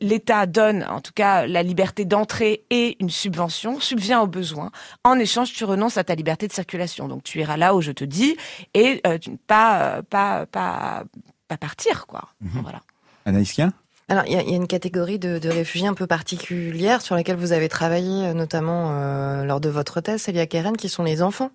[0.00, 4.70] l'État donne en tout cas la liberté d'entrée et une subvention, subvient aux besoins.
[5.04, 7.08] En échange, tu renonces à ta liberté de circulation.
[7.08, 8.36] Donc tu iras là où je te dis
[8.72, 11.04] et euh, pas, pas, pas,
[11.48, 12.28] pas partir, quoi.
[12.40, 12.60] Mmh.
[12.62, 12.80] Voilà.
[13.26, 13.60] Anaïs
[14.14, 17.68] alors, il y, a une catégorie de, réfugiés un peu particulière sur laquelle vous avez
[17.68, 21.50] travaillé, notamment euh, lors de votre thèse, Célia Keren, qui sont les enfants.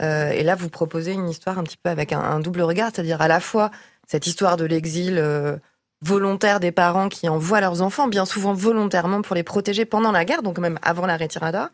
[0.00, 3.20] Euh, et là, vous proposez une histoire un petit peu avec un, double regard, c'est-à-dire
[3.20, 3.72] à la fois
[4.06, 5.56] cette histoire de l'exil euh,
[6.00, 10.24] volontaire des parents qui envoient leurs enfants, bien souvent volontairement pour les protéger pendant la
[10.24, 11.70] guerre, donc même avant la retirada,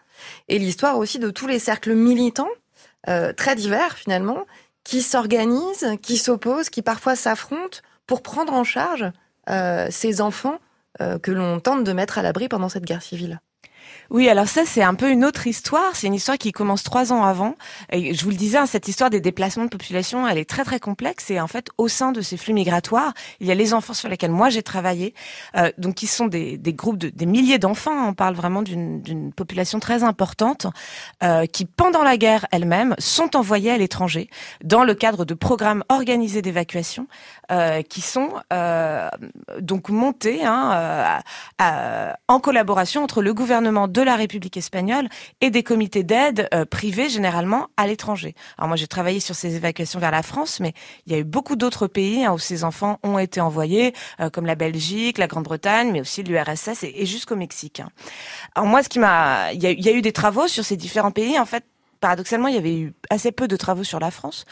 [0.48, 2.48] et l'histoire aussi de tous les cercles militants,
[3.08, 4.46] euh, très divers finalement,
[4.82, 9.10] qui s'organisent, qui s'opposent, qui parfois s'affrontent pour prendre en charge euh,
[9.48, 10.58] ces enfants
[11.00, 13.40] euh, que l'on tente de mettre à l'abri pendant cette guerre civile.
[14.12, 15.96] Oui, alors ça c'est un peu une autre histoire.
[15.96, 17.54] C'est une histoire qui commence trois ans avant.
[17.90, 20.64] Et je vous le disais, hein, cette histoire des déplacements de population, elle est très
[20.64, 21.30] très complexe.
[21.30, 24.10] Et en fait, au sein de ces flux migratoires, il y a les enfants sur
[24.10, 25.14] lesquels moi j'ai travaillé,
[25.56, 28.06] euh, donc qui sont des, des groupes de des milliers d'enfants.
[28.08, 30.66] On parle vraiment d'une population très importante
[31.22, 34.28] euh, qui, pendant la guerre elle-même, sont envoyés à l'étranger
[34.62, 37.06] dans le cadre de programmes organisés d'évacuation
[37.50, 39.08] euh, qui sont euh,
[39.58, 41.22] donc montés hein, à,
[41.58, 45.08] à, en collaboration entre le gouvernement de la République espagnole
[45.40, 48.34] et des comités d'aide euh, privés généralement à l'étranger.
[48.58, 50.72] Alors moi j'ai travaillé sur ces évacuations vers la France, mais
[51.06, 54.30] il y a eu beaucoup d'autres pays hein, où ces enfants ont été envoyés, euh,
[54.30, 57.80] comme la Belgique, la Grande-Bretagne, mais aussi l'URSS et, jusqu'au Mexique.
[57.80, 57.88] Hein.
[58.54, 61.38] Alors moi ce qui m'a, il y a eu des travaux sur ces différents pays.
[61.38, 61.64] En fait,
[62.02, 64.44] paradoxalement, il y avait eu assez peu de travaux sur la France.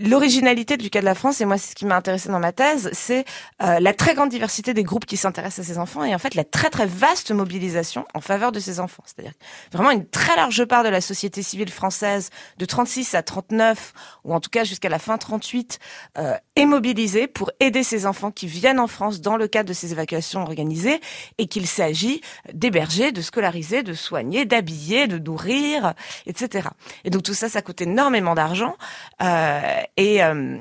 [0.00, 2.50] L'originalité du cas de la France, et moi c'est ce qui m'a intéressé dans ma
[2.50, 3.24] thèse, c'est
[3.62, 6.34] euh, la très grande diversité des groupes qui s'intéressent à ces enfants et en fait
[6.34, 9.04] la très très vaste mobilisation en faveur de ces enfants.
[9.06, 9.34] C'est-à-dire
[9.70, 13.92] vraiment une très large part de la société civile française de 36 à 39
[14.24, 15.78] ou en tout cas jusqu'à la fin 38
[16.18, 19.74] euh, est mobilisée pour aider ces enfants qui viennent en France dans le cadre de
[19.74, 21.00] ces évacuations organisées
[21.38, 22.20] et qu'il s'agit
[22.52, 25.94] d'héberger, de scolariser, de soigner, d'habiller, de nourrir,
[26.26, 26.70] etc.
[27.04, 28.76] Et donc tout ça, ça coûte énormément d'argent.
[29.22, 30.56] Euh, et, euh,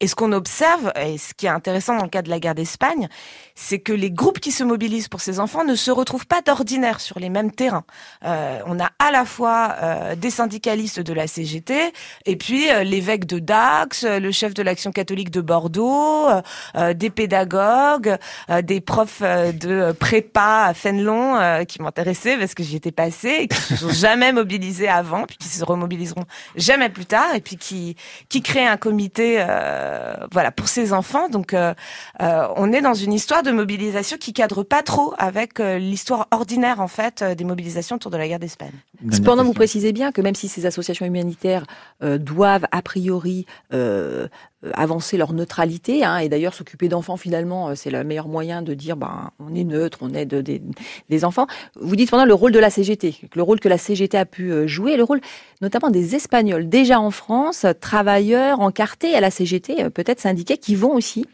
[0.00, 2.54] et, ce qu'on observe, et ce qui est intéressant dans le cas de la guerre
[2.54, 3.08] d'Espagne,
[3.54, 7.00] c'est que les groupes qui se mobilisent pour ces enfants ne se retrouvent pas d'ordinaire
[7.00, 7.84] sur les mêmes terrains.
[8.24, 11.92] Euh, on a à la fois euh, des syndicalistes de la CGT,
[12.26, 16.26] et puis l'évêque de Dax, le chef de l'action catholique de Bordeaux,
[16.94, 18.16] des pédagogues,
[18.62, 23.60] des profs de prépa à Fénelon qui m'intéressaient parce que j'y étais passée, et qui
[23.60, 26.24] se sont jamais mobilisés avant, puis qui se remobiliseront
[26.56, 29.44] jamais plus tard, et puis qui créent un comité
[30.32, 31.28] voilà, pour ces enfants.
[31.28, 31.54] Donc
[32.20, 36.80] on est dans une histoire de mobilisation qui cadre pas trop avec euh, l'histoire ordinaire
[36.80, 38.72] en fait euh, des mobilisations autour de la guerre d'Espagne.
[39.10, 41.64] Cependant, vous précisez bien que même si ces associations humanitaires
[42.02, 44.28] euh, doivent a priori euh,
[44.74, 48.96] avancer leur neutralité, hein, et d'ailleurs s'occuper d'enfants finalement, c'est le meilleur moyen de dire
[48.96, 51.46] ben on est neutre, on aide des, enfants.
[51.80, 54.68] Vous dites pendant le rôle de la CGT, le rôle que la CGT a pu
[54.68, 55.20] jouer, le rôle
[55.60, 60.94] notamment des Espagnols déjà en France, travailleurs encartés à la CGT, peut-être syndiqués, qui vont
[60.94, 61.26] aussi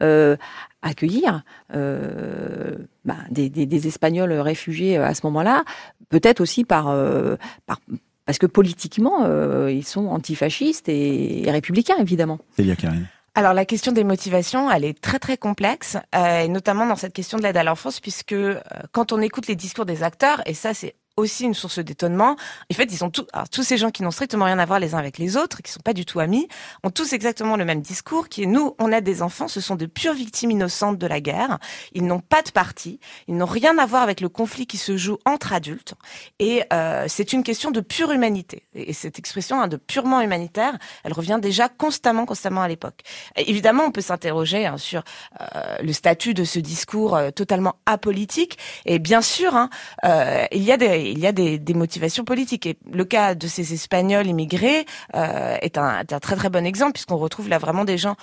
[0.00, 0.36] euh,
[0.80, 1.42] accueillir
[1.74, 5.64] euh, bah, des, Espagnols réfugiés à ce moment-là,
[6.08, 7.80] peut-être aussi euh, par,
[8.28, 12.38] parce que politiquement, euh, ils sont antifascistes et, et républicains, évidemment.
[12.54, 13.06] C'est bien, Karine.
[13.34, 17.14] Alors la question des motivations, elle est très très complexe, euh, et notamment dans cette
[17.14, 18.60] question de l'aide à l'enfance, puisque euh,
[18.92, 22.36] quand on écoute les discours des acteurs, et ça c'est aussi une source d'étonnement.
[22.70, 24.94] En fait, ils sont tous, tous ces gens qui n'ont strictement rien à voir les
[24.94, 26.48] uns avec les autres, qui sont pas du tout amis,
[26.84, 29.76] ont tous exactement le même discours, qui est nous, on a des enfants, ce sont
[29.76, 31.58] de pures victimes innocentes de la guerre.
[31.92, 34.96] Ils n'ont pas de parti, ils n'ont rien à voir avec le conflit qui se
[34.96, 35.94] joue entre adultes,
[36.38, 38.66] et euh, c'est une question de pure humanité.
[38.74, 43.00] Et cette expression hein, de purement humanitaire, elle revient déjà constamment, constamment à l'époque.
[43.36, 45.02] Évidemment, on peut s'interroger hein, sur
[45.40, 48.58] euh, le statut de ce discours euh, totalement apolitique.
[48.84, 49.70] Et bien sûr, hein,
[50.04, 52.66] euh, il y a des il y a des, des, motivations politiques.
[52.66, 56.92] Et le cas de ces Espagnols immigrés est un, est, un, très très bon exemple
[56.92, 58.16] puisqu'on retrouve là vraiment des gens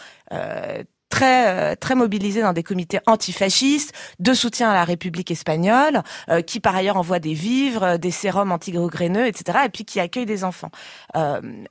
[1.09, 6.03] très très mobilisés dans des comités antifascistes, de soutien à la République espagnole,
[6.45, 9.59] qui par ailleurs envoient des vivres, des sérums anti-graineux, etc.
[9.65, 10.71] Et puis qui accueillent des enfants.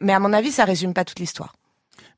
[0.00, 1.54] mais à mon avis, ça résume pas toute l'histoire.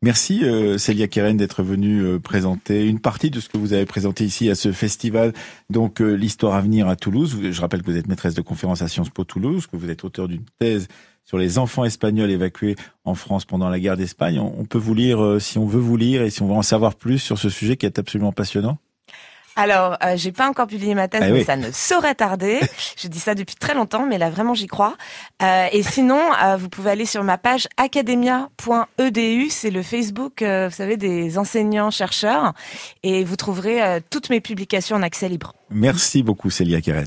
[0.03, 3.87] Merci euh, Célia Keren d'être venue euh, présenter une partie de ce que vous avez
[3.87, 5.33] présenté ici à ce festival,
[5.71, 7.39] donc euh, l'histoire à venir à Toulouse.
[7.51, 10.05] Je rappelle que vous êtes maîtresse de conférence à Sciences Po Toulouse, que vous êtes
[10.05, 10.89] auteur d'une thèse
[11.25, 14.39] sur les enfants espagnols évacués en France pendant la guerre d'Espagne.
[14.39, 16.95] On, peut vous lire, si on veut vous lire et si on veut en savoir
[16.95, 18.79] plus sur ce sujet qui est absolument passionnant.
[19.57, 22.61] Alors, euh, j'ai pas encore publié ma thèse, ah mais ça ne saurait tarder.
[22.97, 24.97] je dis ça depuis très longtemps, mais là vraiment j'y crois.
[25.43, 30.71] Euh, et sinon, euh, vous pouvez aller sur ma page academia.edu, c'est le Facebook, vous
[30.71, 32.53] savez, des enseignants chercheurs,
[33.03, 35.55] et vous trouverez toutes mes publications en accès libre.
[35.71, 37.07] Merci beaucoup, Célia Keren.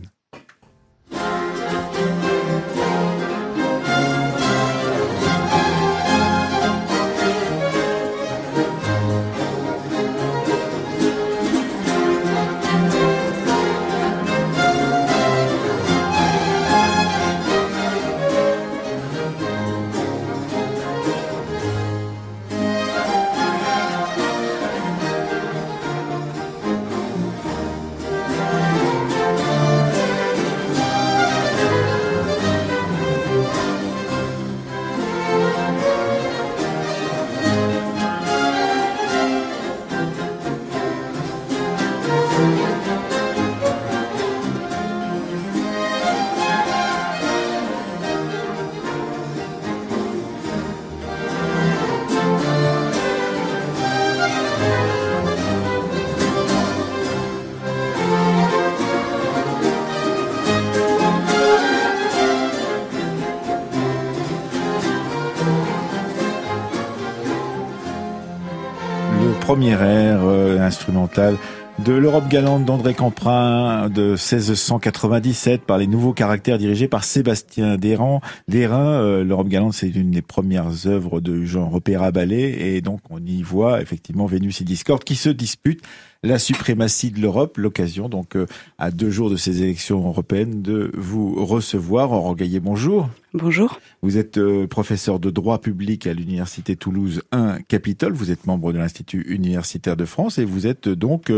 [69.61, 71.35] Euh, instrumentale
[71.79, 78.21] de l'Europe galante d'André Camprin de 1697 par les nouveaux caractères dirigés par Sébastien Dérin.
[78.49, 83.41] Euh, L'Europe galante, c'est une des premières œuvres de genre opéra-ballet et donc on y
[83.41, 85.83] voit effectivement Vénus et Discorde qui se disputent
[86.21, 88.45] la suprématie de l'Europe, l'occasion donc euh,
[88.77, 92.35] à deux jours de ces élections européennes de vous recevoir.
[92.35, 93.09] Gaillet, bonjour.
[93.33, 93.79] Bonjour.
[94.01, 98.11] Vous êtes euh, professeur de droit public à l'Université Toulouse 1 Capitole.
[98.11, 101.31] Vous êtes membre de l'Institut universitaire de France et vous êtes euh, donc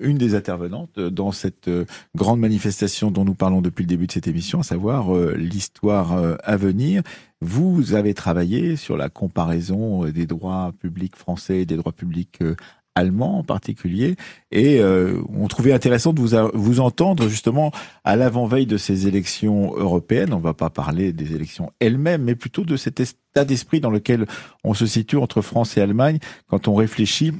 [0.00, 1.68] une des intervenantes dans cette
[2.14, 6.56] grande manifestation dont nous parlons depuis le début de cette émission, à savoir l'histoire à
[6.56, 7.02] venir.
[7.40, 12.38] Vous avez travaillé sur la comparaison des droits publics français et des droits publics
[12.94, 14.16] allemand en particulier.
[14.50, 17.72] Et euh, on trouvait intéressant de vous, vous entendre justement
[18.04, 20.32] à l'avant-veille de ces élections européennes.
[20.32, 24.26] On va pas parler des élections elles-mêmes, mais plutôt de cet état d'esprit dans lequel
[24.62, 27.32] on se situe entre France et Allemagne quand on réfléchit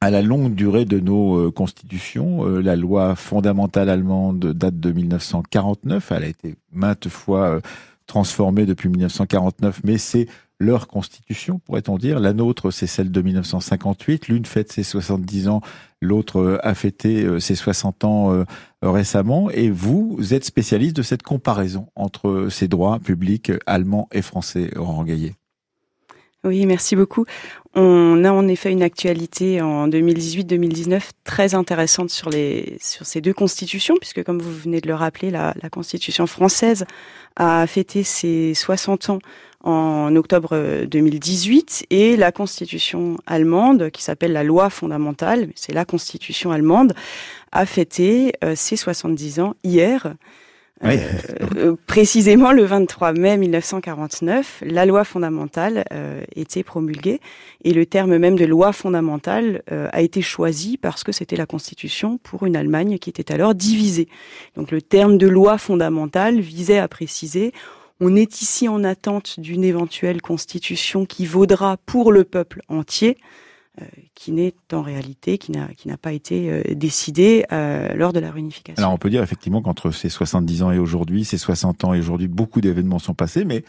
[0.00, 2.46] à la longue durée de nos euh, constitutions.
[2.46, 6.12] Euh, la loi fondamentale allemande date de 1949.
[6.12, 7.60] Elle a été maintes fois
[8.06, 10.26] transformée depuis 1949, mais c'est
[10.58, 12.20] leur constitution, pourrait-on dire.
[12.20, 14.28] La nôtre, c'est celle de 1958.
[14.28, 15.60] L'une fête ses 70 ans,
[16.00, 18.44] l'autre euh, a fêté euh, ses 60 ans euh,
[18.82, 19.50] récemment.
[19.50, 25.04] Et vous, êtes spécialiste de cette comparaison entre ces droits publics allemands et français, Laurent
[25.04, 25.34] Gaillet.
[26.44, 27.24] Oui, merci beaucoup.
[27.74, 33.34] On a en effet une actualité en 2018-2019 très intéressante sur les sur ces deux
[33.34, 36.86] constitutions, puisque comme vous venez de le rappeler, la, la constitution française
[37.34, 39.18] a fêté ses 60 ans
[39.66, 45.84] en octobre 2018 euh, et la constitution allemande, qui s'appelle la loi fondamentale, c'est la
[45.84, 46.94] constitution allemande,
[47.50, 50.14] a fêté euh, ses 70 ans hier.
[50.84, 55.84] Euh, précisément le 23 mai 1949, la loi fondamentale
[56.36, 57.22] était promulguée
[57.64, 62.18] et le terme même de loi fondamentale a été choisi parce que c'était la constitution
[62.18, 64.06] pour une Allemagne qui était alors divisée.
[64.54, 67.54] Donc le terme de loi fondamentale visait à préciser
[68.00, 73.16] on est ici en attente d'une éventuelle constitution qui vaudra pour le peuple entier
[74.14, 75.68] qui n'est en réalité, qui n'a,
[76.00, 78.82] pas été décidé lors de la réunification.
[78.82, 81.98] Alors on peut dire effectivement qu'entre ces 70 ans et aujourd'hui, ces 60 ans et
[81.98, 83.64] aujourd'hui, beaucoup d'événements sont passés, mais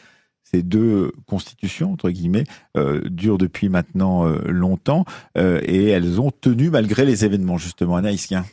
[0.51, 2.45] ces deux constitutions, entre guillemets,
[2.77, 5.03] euh, durent depuis maintenant euh, longtemps
[5.37, 8.45] euh, et elles ont tenu malgré les événements, justement, anaïsien.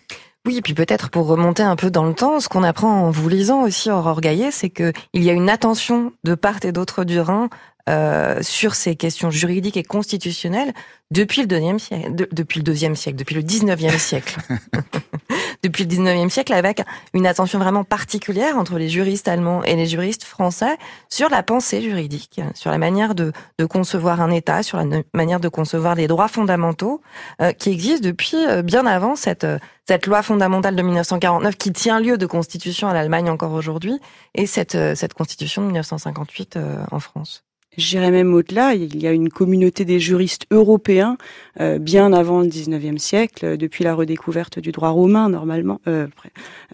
[0.47, 3.11] Oui, et puis peut-être pour remonter un peu dans le temps, ce qu'on apprend en
[3.11, 7.05] vous lisant aussi, Aurore Gaillet, c'est qu'il y a une attention de part et d'autre
[7.05, 7.49] du Rhin
[7.89, 10.73] euh, sur ces questions juridiques et constitutionnelles
[11.11, 14.39] depuis le deuxième siècle, depuis le deuxième siècle, depuis le 19e siècle.
[15.65, 16.83] depuis le 19e siècle avec
[17.15, 20.77] une attention vraiment particulière entre les juristes allemands et les juristes français
[21.09, 23.33] sur la pensée juridique, sur la manière de,
[23.69, 24.85] concevoir un État, sur la
[25.15, 27.01] manière de concevoir les droits fondamentaux
[27.41, 29.47] euh, qui existent depuis euh, bien avant cette,
[29.89, 33.99] cette loi fondamentale de 1949 qui tient lieu de constitution à l'Allemagne encore aujourd'hui
[34.35, 36.59] et cette constitution de 1958
[36.91, 37.45] en France.
[37.77, 41.17] J'irais même au-delà, il y a une communauté des juristes européens
[41.61, 46.07] euh, bien avant le 19e siècle, euh, depuis la redécouverte du droit romain normalement, euh,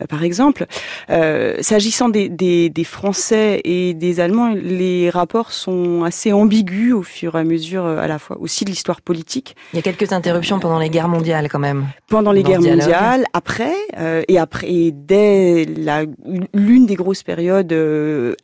[0.01, 0.67] euh par exemple.
[1.61, 7.37] S'agissant des, des, des, Français et des Allemands, les rapports sont assez ambigus au fur
[7.37, 9.57] et à mesure, à la fois aussi de l'histoire politique.
[9.73, 11.87] Il y a quelques interruptions pendant les guerres mondiales quand même.
[12.09, 13.75] Pendant les guerres mondiales, après
[14.29, 15.67] et après et dès
[16.55, 17.75] l'une des grosses périodes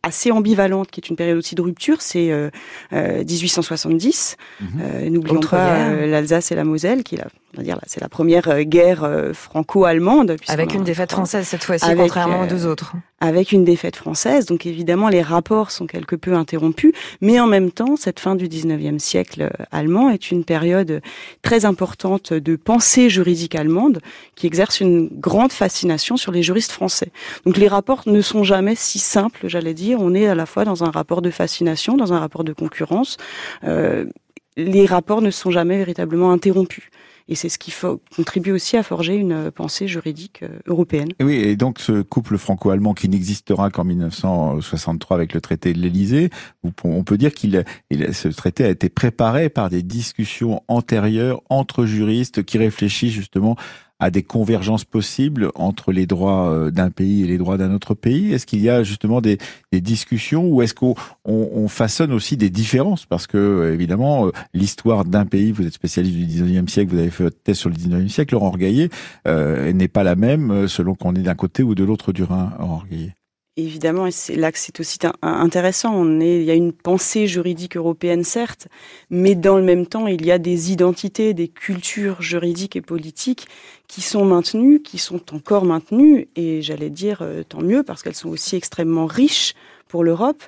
[0.02, 2.45] assez ambivalentes, qui est une période aussi de rupture, c'est
[2.92, 4.36] 1870.
[4.38, 4.80] Euh, mhm.
[4.80, 7.16] euh, n'oublions pas euh, l'Alsace et la Moselle, qui
[7.56, 10.36] on va dire c'est la première guerre franco-allemande.
[10.48, 12.94] Avec une défaite française cette fois-ci, contrairement aux deux autres.
[13.18, 16.92] Avec une défaite française, donc évidemment les rapports sont quelque peu interrompus,
[17.22, 21.00] mais en même temps, cette fin du 19e siècle allemand est une période
[21.40, 24.00] très importante de pensée juridique allemande
[24.34, 27.10] qui exerce une grande fascination sur les juristes français.
[27.44, 30.00] Donc les rapports ne sont jamais si simples, j'allais dire.
[30.00, 33.16] On est à la fois dans un rapport de fascination, dans un rapport de concurrence,
[33.64, 34.04] euh,
[34.56, 36.84] les rapports ne sont jamais véritablement interrompus.
[37.28, 37.74] Et c'est ce qui
[38.14, 41.08] contribue aussi à forger une pensée juridique euh, européenne.
[41.20, 46.30] oui, et donc ce couple franco-allemand qui n'existera qu'en 1963 avec le traité de l'Élysée,
[46.84, 52.44] on peut dire qu'il ce traité a été préparé par des discussions antérieures entre juristes
[52.44, 53.56] qui réfléchissent justement
[53.98, 57.94] à des convergences possibles entre les droits euh, d'un pays et les droits d'un autre
[57.94, 58.32] pays?
[58.32, 59.38] Est-ce qu'il y a justement des,
[59.72, 60.94] des discussions ou est-ce qu'on
[61.24, 63.06] on, façonne aussi des différences?
[63.06, 66.98] Parce que euh, évidemment, euh, l'histoire d'un pays, vous êtes spécialiste du 19e siècle, vous
[66.98, 68.90] avez fait votre thèse sur le 19e siècle, Laurent Orgaillé,
[69.26, 72.52] euh, n'est pas la même selon qu'on est d'un côté ou de l'autre du Rhin,
[72.58, 72.82] Laurent
[73.56, 75.94] évidemment, et c'est là que c'est aussi intéressant.
[75.94, 78.68] On est, il y a une pensée juridique européenne, certes,
[79.10, 83.48] mais dans le même temps, il y a des identités, des cultures juridiques et politiques
[83.88, 88.14] qui sont maintenues, qui sont encore maintenues, et j'allais dire euh, tant mieux parce qu'elles
[88.14, 89.54] sont aussi extrêmement riches
[89.88, 90.42] pour l'Europe.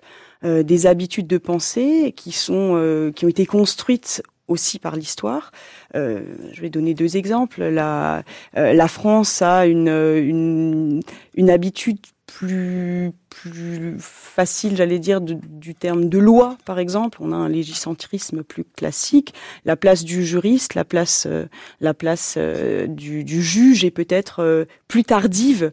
[0.44, 5.50] Euh, des habitudes de pensée qui sont euh, qui ont été construites aussi par l'histoire.
[5.96, 7.64] Euh, je vais donner deux exemples.
[7.64, 8.22] La,
[8.54, 11.00] la France a une, une,
[11.34, 11.98] une habitude
[12.38, 17.18] plus plus facile, j'allais dire, du terme de loi, par exemple.
[17.20, 19.34] On a un légicentrisme plus classique.
[19.64, 21.46] La place du juriste, la place, euh,
[21.80, 25.72] la place euh, du, du, juge est peut-être euh, plus tardive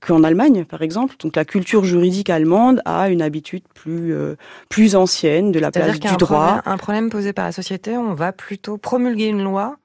[0.00, 1.16] qu'en Allemagne, par exemple.
[1.18, 4.14] Donc la culture juridique allemande a une habitude plus
[4.70, 6.62] plus ancienne de la place du droit.
[6.64, 9.76] un problème posé par la société, on va plutôt promulguer une loi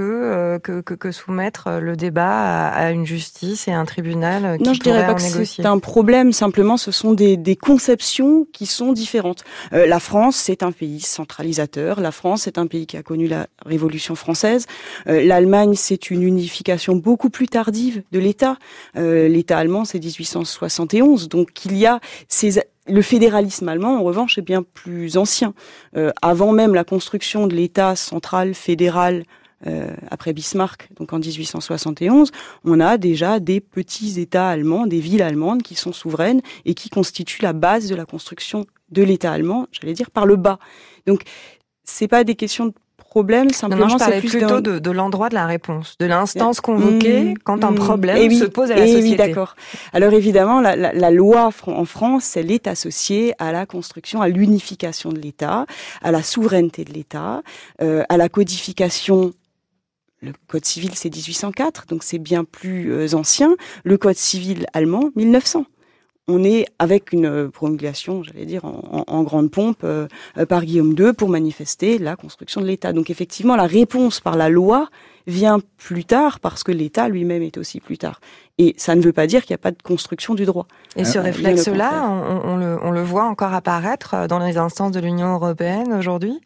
[0.00, 4.74] euh, que, que, que, soumettre le débat à, une justice et un tribunal qui Non,
[4.74, 6.32] je dirais pas que c'est un problème.
[6.32, 9.44] Simplement, ce sont des, des conceptions qui sont différentes.
[9.72, 12.00] Euh, la France, c'est un pays centralisateur.
[12.00, 14.66] La France, c'est un pays qui a connu la Révolution française.
[15.06, 18.56] Euh, L'Allemagne, c'est une unification beaucoup plus tardive de l'État.
[18.94, 21.28] L'État allemand, c'est 1871.
[21.28, 25.54] Donc, il y a ces le fédéralisme allemand, en revanche, est bien plus ancien.
[26.20, 29.24] avant même la construction de l'État central fédéral
[29.66, 32.30] euh, après Bismarck, donc en 1871,
[32.64, 36.90] on a déjà des petits États allemands, des villes allemandes qui sont souveraines et qui
[36.90, 40.58] constituent la base de la construction de l'État allemand, j'allais dire par le bas.
[41.06, 41.22] Donc
[41.84, 42.72] c'est pas des questions de
[43.14, 47.62] problème, simplement non, je plutôt de, l'endroit de la réponse, de l'instance convoquée mmh, quand
[47.62, 47.74] un mmh.
[47.76, 49.10] problème se pose à la société.
[49.10, 49.54] Oui, d'accord.
[49.92, 54.28] Alors évidemment, la, la, la, loi en France, elle est associée à la construction, à
[54.28, 55.66] l'unification de l'État,
[56.02, 57.42] à la souveraineté de l'État,
[57.82, 59.32] euh, à la codification
[60.24, 63.54] le Code civil, c'est 1804, donc c'est bien plus euh, ancien.
[63.84, 65.66] Le Code civil allemand, 1900
[66.26, 70.06] on est avec une euh, promulgation, j'allais dire, en, grande pompe euh,
[70.48, 72.92] par Guillaume II pour manifester la construction de l'État.
[72.92, 74.88] Donc effectivement, la réponse par la loi
[75.26, 78.20] vient plus tard parce que l'État lui-même est aussi plus tard.
[78.56, 80.66] Et ça ne veut pas dire qu'il n'y a pas de construction du droit.
[80.96, 82.08] Et ce réflexe-là,
[82.44, 86.40] on, le, on le voit encore apparaître dans les instances de l'Union européenne aujourd'hui?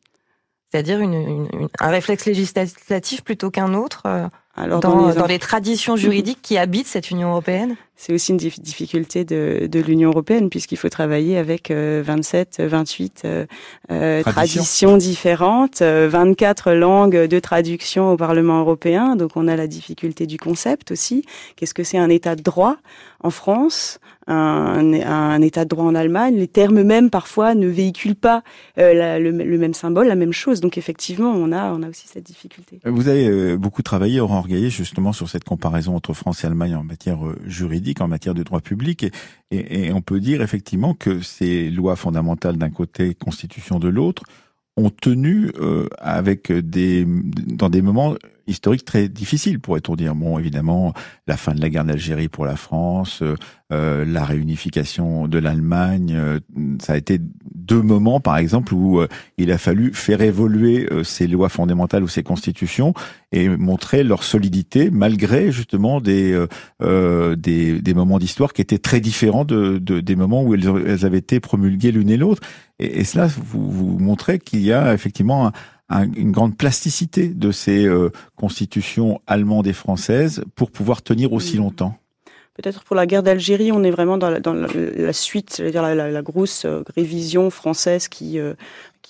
[0.70, 5.26] C'est-à-dire une, une- une- un réflexe législatif plutôt qu'un autre euh, Alors, dans, les dans
[5.26, 7.76] les traditions juridiques qui habitent cette Union européenne?
[8.00, 12.60] C'est aussi une dif- difficulté de, de l'Union européenne puisqu'il faut travailler avec euh, 27,
[12.60, 13.44] 28 euh,
[13.90, 14.32] euh, Traditions.
[14.62, 19.16] traditions différentes, euh, 24 langues de traduction au Parlement européen.
[19.16, 21.24] Donc on a la difficulté du concept aussi.
[21.56, 22.76] Qu'est-ce que c'est un État de droit
[23.20, 23.98] en France
[24.30, 26.36] un, un État de droit en Allemagne?
[26.36, 28.42] Les termes même parfois ne véhiculent pas
[28.78, 30.60] euh, la- le, le même symbole, la même chose.
[30.60, 32.78] Donc effectivement, on a, on a aussi cette difficulté.
[32.84, 36.76] Vous avez euh, beaucoup travaillé, Aurore Gaillet, justement sur cette comparaison entre France et Allemagne
[36.76, 37.36] en matière euh,
[38.00, 39.06] en matière de droit public,
[39.50, 44.22] et on peut dire effectivement que ces lois fondamentales d'un côté, constitution de l'autre,
[44.76, 48.14] ont tenu euh, avec des dans des moments
[48.48, 50.14] historiques très difficiles, pourrait-on dire.
[50.14, 50.92] Bon, évidemment,
[51.26, 53.36] la fin de la guerre d'Algérie pour la France, euh,
[53.72, 56.40] euh, la réunification de l'Allemagne, euh,
[56.80, 57.20] ça a été
[57.54, 62.08] deux moments, par exemple, où euh, il a fallu faire évoluer ces lois fondamentales ou
[62.08, 62.94] ces constitutions
[63.30, 66.46] et montrer leur solidité malgré justement des
[67.36, 71.04] des, des moments d'histoire qui étaient très différents de, de- des moments où elles, elles
[71.04, 72.42] avaient été promulguées l'une et l'autre.
[72.78, 75.52] Et, et cela vous, vous montrez qu'il y a effectivement un-
[75.88, 81.54] un- une grande plasticité de ces euh, constitutions allemandes et françaises pour pouvoir tenir aussi
[81.56, 81.62] Mhm.
[81.62, 81.96] longtemps.
[82.54, 85.80] Peut-être pour la guerre d'Algérie, on est vraiment dans la, dans la, la suite, c'est-à-dire
[85.82, 88.54] la, la, la grosse euh, révision française qui, euh,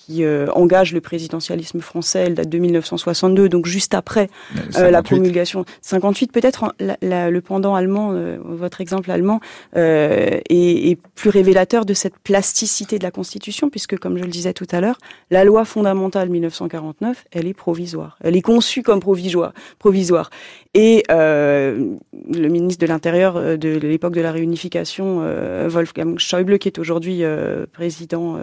[0.05, 2.19] qui euh, engage le présidentialisme français.
[2.27, 4.29] Elle date de 1962, donc juste après
[4.77, 5.03] Euh, la 58.
[5.15, 5.65] promulgation.
[5.81, 9.39] 58, peut-être la- le pendant allemand, euh, votre exemple allemand,
[9.75, 14.53] est, est plus révélateur de cette plasticité de la Constitution, puisque, comme je le disais
[14.53, 14.97] tout à l'heure,
[15.31, 18.17] la loi fondamentale 1949, elle est provisoire.
[18.23, 19.53] Elle est conçue comme provisoire.
[19.79, 20.29] provisoire.
[20.75, 21.95] Et euh,
[22.31, 27.23] le ministre de l'Intérieur de l'époque de la réunification, euh, Wolfgang Schäuble, qui est aujourd'hui
[27.23, 28.37] euh, président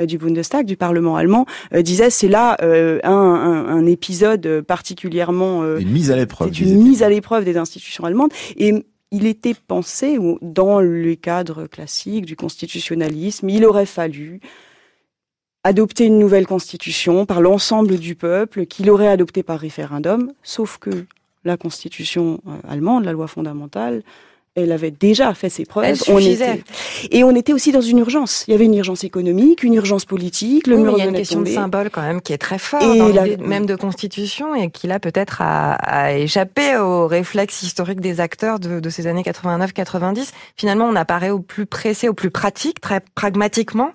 [0.00, 5.62] du Bundestag, du Parlement allemand, euh, disait c'est là euh, un, un, un épisode particulièrement
[5.62, 6.50] euh, Une mise à l'épreuve.
[6.60, 8.32] une mise à l'épreuve des institutions allemandes.
[8.56, 8.72] Et
[9.12, 14.40] il était pensé, dans le cadre classique du constitutionnalisme, il aurait fallu
[15.62, 21.06] adopter une nouvelle constitution par l'ensemble du peuple, qu'il aurait adopté par référendum, sauf que
[21.44, 24.02] la constitution allemande, la loi fondamentale,
[24.56, 25.84] elle avait déjà fait ses preuves.
[25.84, 26.56] Elle On suffisait.
[26.56, 28.44] était- et on était aussi dans une urgence.
[28.48, 31.04] Il y avait une urgence économique, une urgence politique, le Oui, mur il y a
[31.04, 33.76] une question de symbole quand même qui est très fort Et dans la- même de
[33.76, 38.90] constitution et qui là peut-être a, a échappé au réflexe historique des acteurs de, de
[38.90, 40.32] ces années 89-90.
[40.56, 43.90] Finalement, on apparaît au plus pressé, au plus pratique, très pragmatiquement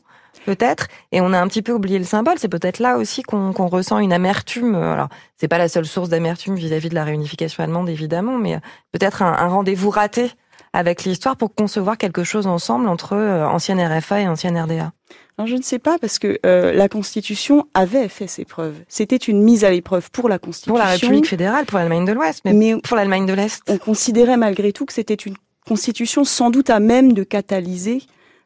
[0.45, 2.35] peut-être, et on a un petit peu oublié le symbole.
[2.39, 4.73] C'est peut-être là aussi qu'on ressent une amertume.
[4.75, 5.07] Alors,
[5.37, 8.57] c'est pas la seule source d'amertume vis-à-vis de la réunification allemande, évidemment, mais
[8.91, 10.31] peut-être un, un rendez-vous raté
[10.73, 14.93] avec l'histoire pour concevoir quelque chose ensemble entre euh, ancienne RFA et ancienne RDA.
[15.37, 18.75] Alors, je ne sais pas parce que euh, la Constitution avait fait ses preuves.
[18.87, 20.73] C'était une mise à l'épreuve pour la Constitution.
[20.73, 23.63] Pour la République fédérale, pour l'Allemagne de l'Ouest, mais, Mais pour l'Allemagne de l'Est.
[23.67, 25.35] on considérait malgré tout que c'était une
[25.67, 28.01] Constitution sans doute à même de catalyser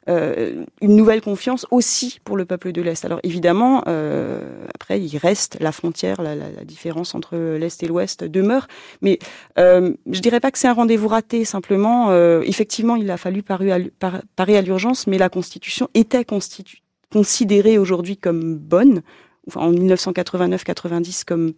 [0.07, 3.03] une nouvelle confiance aussi pour le peuple de l'Est.
[3.05, 7.87] Alors évidemment, euh, après, il reste la frontière, la, la- la différence entre l'Est et
[7.87, 8.67] l'Ouest demeure,
[9.01, 9.17] mais
[9.57, 11.43] euh, je dirais pas que c'est un rendez-vous raté.
[11.43, 16.25] Simplement, euh, effectivement, il a fallu parer à, l'urgence, mais la Constitution était
[17.11, 19.01] considérée aujourd'hui comme bonne,
[19.47, 21.53] enfin, en 1989-90 comme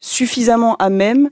[0.00, 1.30] suffisamment à même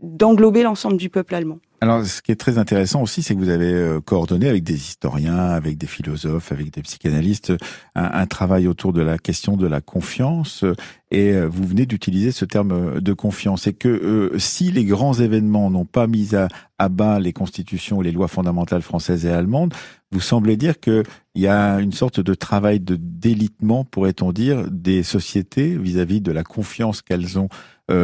[0.00, 1.58] d'englober l'ensemble du peuple allemand.
[1.80, 4.74] Alors, ce qui est très intéressant aussi, c'est que vous avez euh, coordonné avec des
[4.74, 7.52] historiens, avec des philosophes, avec des psychanalystes,
[7.94, 10.64] un, un travail autour de la question de la confiance.
[11.10, 13.66] Et euh, vous venez d'utiliser ce terme euh, de confiance.
[13.66, 16.48] Et que euh, si les grands événements n'ont pas mis à,
[16.78, 19.72] à bas les constitutions ou les lois fondamentales françaises et allemandes,
[20.10, 21.04] vous semblez dire qu'il
[21.36, 26.44] y a une sorte de travail de délitement, pourrait-on dire, des sociétés vis-à-vis de la
[26.44, 27.48] confiance qu'elles ont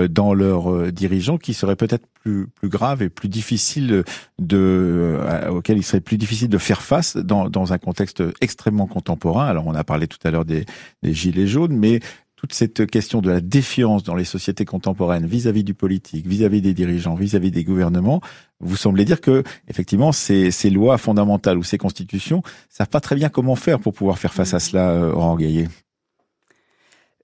[0.09, 4.05] dans leurs euh, dirigeants, qui serait peut-être plus, plus grave et plus difficile
[4.39, 8.87] de, euh, auquel il serait plus difficile de faire face dans, dans un contexte extrêmement
[8.87, 9.47] contemporain.
[9.47, 10.65] Alors, on a parlé tout à l'heure des,
[11.03, 12.01] des gilets jaunes, mais
[12.37, 16.75] toute cette question de la défiance dans les sociétés contemporaines vis-à-vis du politique, vis-à-vis des
[16.75, 18.21] dirigeants, vis-à-vis des gouvernements,
[18.61, 23.17] vous semblez dire que effectivement ces, ces lois fondamentales ou ces constitutions savent pas très
[23.17, 25.69] bien comment faire pour pouvoir faire face à cela, euh, Laurent Gaillet.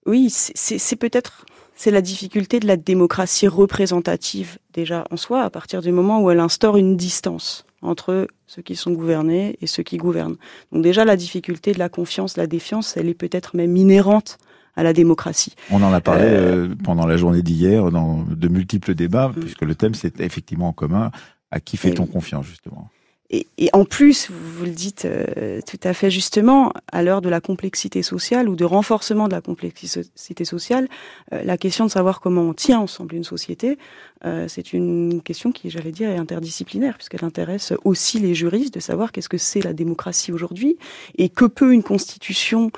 [0.07, 1.45] Oui, c'est peut-être
[1.81, 6.31] c'est la difficulté de la démocratie représentative déjà en soi, à partir du moment où
[6.31, 10.37] elle instaure une distance entre ceux qui sont gouvernés et ceux qui gouvernent.
[10.73, 14.37] Donc déjà la difficulté de la confiance, la défiance, elle est peut-être même inhérente
[14.77, 15.55] à la démocratie.
[15.71, 19.41] On en a parlé Euh, euh, pendant la journée d'hier dans de multiples débats, Mm.
[19.41, 21.11] puisque le thème c'est effectivement en commun
[21.51, 22.91] à qui fait-on confiance justement?
[23.33, 27.29] Et, et, en plus, vous, le dites euh, tout à fait justement, à l'heure de
[27.29, 30.89] la complexité sociale ou de renforcement de la complexité sociale,
[31.33, 33.79] euh, la question de savoir comment on tient ensemble une société,
[34.25, 38.81] euh, c'est une question qui, j'allais dire, est interdisciplinaire, puisqu'elle intéresse aussi les juristes de
[38.81, 40.77] savoir qu'est-ce que c'est la démocratie aujourd'hui
[41.17, 42.73] et que peut une constitution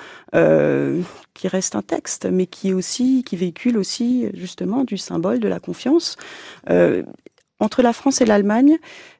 [1.33, 5.47] qui reste un texte, mais qui est aussi, qui véhicule aussi justement du symbole de
[5.47, 6.15] la confiance.
[7.59, 8.77] Entre la France et l'Allemagne,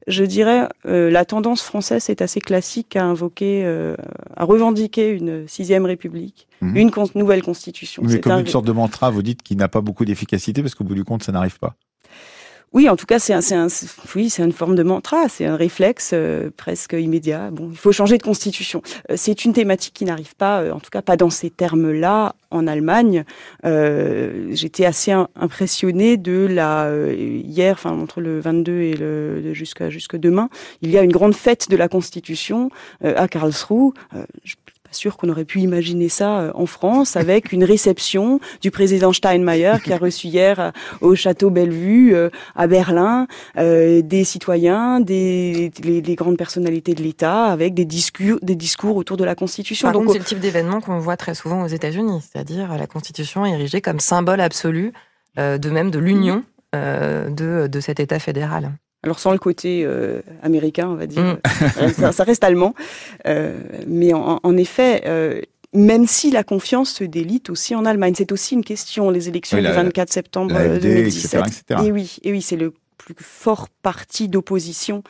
[0.08, 3.96] je dirais euh, la tendance française est assez classique à invoquer, euh,
[4.36, 6.76] à revendiquer une sixième république, mhm.
[6.76, 8.04] une nouvelle constitution.
[8.08, 10.84] C'est comme une sorte de mantra, vous dites qu'il n'a pas beaucoup d'efficacité parce qu'au
[10.84, 11.76] bout du compte, ça n'arrive pas.
[12.74, 13.68] Oui, en tout cas, c'est un, un,
[14.16, 17.52] oui, c'est une forme de mantra, c'est un réflexe euh, presque immédiat.
[17.52, 18.82] Bon, il faut changer de constitution.
[19.12, 22.34] Euh, c'est une thématique qui n'arrive pas, euh, en tout cas pas dans ces termes-là,
[22.50, 23.26] en Allemagne.
[23.64, 30.50] J'étais assez impressionnée de la hier, enfin entre le 22 et le jusqu'à jusque demain,
[30.84, 32.70] il y a une grande fête de la Constitution
[33.04, 33.94] à Karlsruhe.
[34.96, 39.76] Sûr qu'on aurait pu imaginer ça euh, en France avec une réception du président Steinmeier
[39.84, 40.72] qui a reçu hier euh,
[41.02, 47.74] au château Bellevue euh, à Berlin des citoyens, des les, grandes personnalités de l'État avec
[47.74, 49.92] des discours des discours autour de la Constitution.
[49.92, 53.82] Par c'est le type d'événement qu'on voit très souvent aux États-Unis, c'est-à-dire la Constitution érigée
[53.82, 54.94] comme symbole absolu
[55.38, 58.72] de même de l'union de, de cet État fédéral.
[59.04, 61.38] Alors sans le côté euh, américain, on va dire, mm.
[61.82, 62.74] euh, ça, reste allemand.
[63.28, 65.04] Euh, mais en, effet,
[65.74, 69.10] même si la confiance se délite aussi en Allemagne, c'est aussi une question.
[69.10, 71.74] Les élections du 24 septembre 2017.
[71.84, 75.04] Et oui, et oui, c'est le plus fort parti d'opposition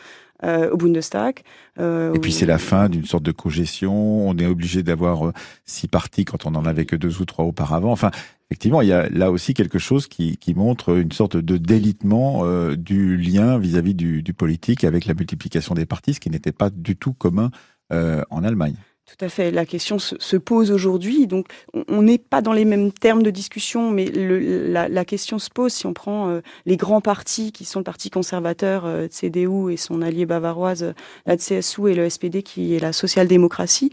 [0.44, 1.40] au Bundestag.
[1.80, 4.28] et puis c'est la fin d'une sorte de cogestion.
[4.28, 5.32] On est obligé d'avoir
[5.66, 7.92] six partis quand on n'en avait que deux ou trois auparavant.
[7.92, 8.12] Enfin,
[8.54, 12.76] effectivement, il y a là aussi quelque chose qui, montre une sorte de délitement euh,
[12.76, 16.96] du lien vis-à-vis du, politique avec la multiplication des partis, ce qui n'était pas du
[16.96, 17.50] tout commun
[17.92, 18.76] euh, en Allemagne.
[19.08, 19.50] Tout à fait.
[19.50, 21.26] La question se, pose aujourd'hui.
[21.26, 21.48] Donc,
[21.88, 25.88] on n'est pas dans les mêmes termes de discussion, mais la, question se pose si
[25.88, 30.28] on prend euh, les grands partis qui sont le parti conservateur, CDU et son allié
[30.28, 30.94] bavaroise,
[31.26, 33.92] la CSU et le SPD qui est la social-démocratie.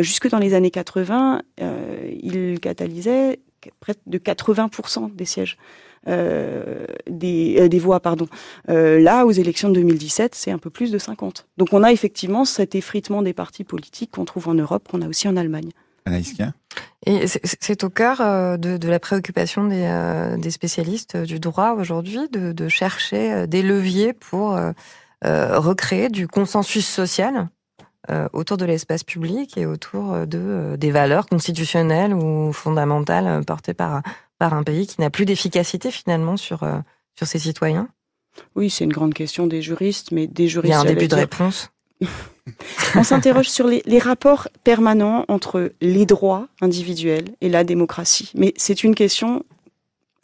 [0.00, 1.42] jusque dans les années 80,
[2.22, 3.40] il catalysait
[3.80, 5.58] près de 80% des sièges.
[6.08, 8.28] Euh, des, euh, des, voix, pardon.
[8.68, 11.46] Euh, là, aux élections de 2017, c'est un peu plus de 50.
[11.56, 15.08] Donc on a effectivement cet effritement des partis politiques qu'on trouve en Europe, qu'on a
[15.08, 15.70] aussi en Allemagne.
[17.04, 18.18] Et c'est au cœur
[18.58, 24.12] de, de, la préoccupation des, des spécialistes du droit aujourd'hui de, de, chercher des leviers
[24.12, 24.56] pour
[25.22, 27.48] recréer du consensus social
[28.32, 33.74] autour de l'espace public et autour euh, de euh, des valeurs constitutionnelles ou fondamentales portées
[33.74, 34.02] par
[34.38, 36.60] par un pays qui n'a plus d'efficacité finalement sur
[37.16, 37.88] sur ses citoyens?
[38.54, 40.70] Oui, c'est une grande question des juristes, mais des juristes.
[40.70, 41.70] Il y a un début de réponse.
[42.94, 48.30] On s'interroge sur les, les, rapports permanents entre les droits individuels et la démocratie.
[48.34, 49.44] Mais c'est une question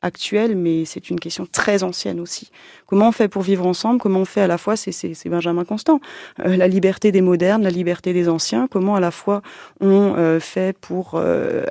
[0.02, 2.50] actuelle, mais c'est une question très ancienne aussi.
[2.86, 4.00] Comment on fait pour vivre ensemble?
[4.00, 6.00] Comment on fait à la fois, c'est Benjamin Constant,
[6.44, 8.66] euh, la liberté des modernes, la liberté des anciens.
[8.68, 9.42] Comment à la fois
[9.80, 11.64] on euh, fait pour euh,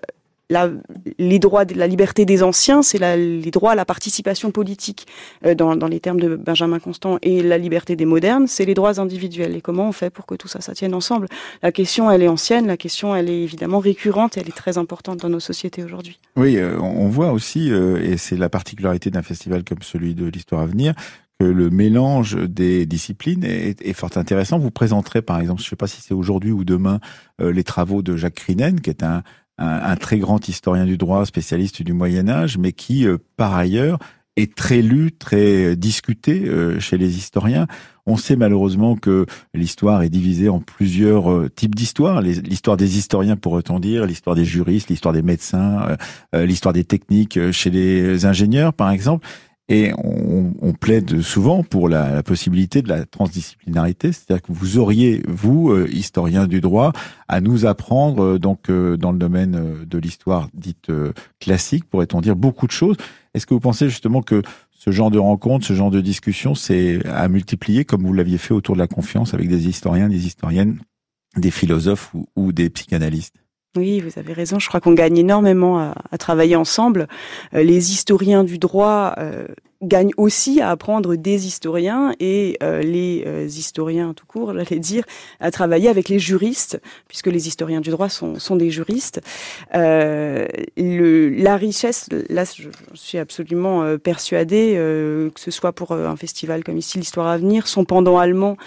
[0.51, 0.69] la,
[1.17, 5.07] les droits, de la liberté des anciens, c'est les droits à la participation politique
[5.45, 8.99] euh, dans, les termes de Benjamin Constant, et la liberté des modernes, c'est les droits
[8.99, 9.55] individuels.
[9.55, 11.27] Et comment on fait pour que tout ça, ça tienne ensemble?
[11.63, 15.19] La question, elle est ancienne, la question, elle est évidemment récurrente, elle est très importante
[15.19, 16.19] dans nos sociétés aujourd'hui.
[16.35, 20.25] Oui, euh, on voit aussi, euh, et c'est la particularité d'un festival comme celui de
[20.25, 20.93] l'Histoire à venir,
[21.39, 24.59] que le mélange des disciplines est, est, fort intéressant.
[24.59, 26.99] Vous présenterez, par exemple, je ne sais pas si c'est aujourd'hui ou demain,
[27.39, 29.23] les travaux de Jacques Crinen, qui est un,
[29.61, 33.99] un, très grand historien du droit, spécialiste du Moyen Âge, mais qui, euh, par ailleurs,
[34.37, 37.67] est très lu, très discuté euh, chez les historiens.
[38.05, 42.21] On sait malheureusement que l'histoire est divisée en plusieurs euh, types d'histoires.
[42.21, 45.95] L'histoire des historiens, pourrait-on dire, l'histoire des juristes, l'histoire des médecins,
[46.33, 49.27] l'histoire des techniques chez les ingénieurs, par exemple.
[49.71, 55.71] Et on, plaide souvent pour la, possibilité de la transdisciplinarité, c'est-à-dire que vous auriez, vous,
[55.71, 56.91] euh, historien du droit,
[57.29, 60.91] à nous apprendre, euh, donc euh, dans le domaine de l'histoire dite
[61.39, 62.97] classique, pourrait-on dire, beaucoup de choses.
[63.33, 64.41] Est-ce que vous pensez justement que
[64.71, 68.53] ce genre de rencontre, ce genre de discussion, c'est à multiplier, comme vous l'aviez fait
[68.53, 70.79] autour de la confiance avec des historiens, des historiennes,
[71.37, 73.40] des philosophes ou des psychanalystes?
[73.77, 74.59] Oui, vous avez raison.
[74.59, 77.07] Je crois qu'on gagne énormément à, travailler ensemble.
[77.53, 79.47] Euh, les historiens du droit euh,
[79.81, 85.05] gagne aussi à apprendre des historiens et euh, les historiens tout court, j'allais dire,
[85.39, 89.21] à travailler avec les juristes, puisque les historiens du droit sont, des juristes.
[89.73, 90.47] La
[91.55, 97.27] richesse, là, je, suis absolument persuadée, que ce soit pour un festival comme ici, l'Histoire
[97.27, 98.57] à venir, son pendant allemand,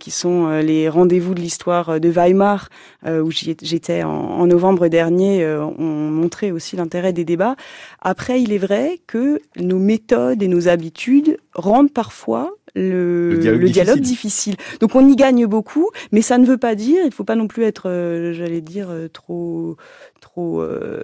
[0.00, 2.70] qui sont les rendez-vous de l'histoire de Weimar,
[3.06, 7.56] où j'étais en, novembre dernier, ont montré aussi l'intérêt des débats.
[8.00, 14.56] Après, il est vrai que nos méthodes et nos habitudes rendent parfois le, dialogue, difficile.
[14.80, 17.34] Donc on y gagne beaucoup, mais ça ne veut pas dire, il ne faut pas
[17.34, 19.76] non plus être, euh, j'allais dire, euh, trop,
[20.20, 21.02] trop euh,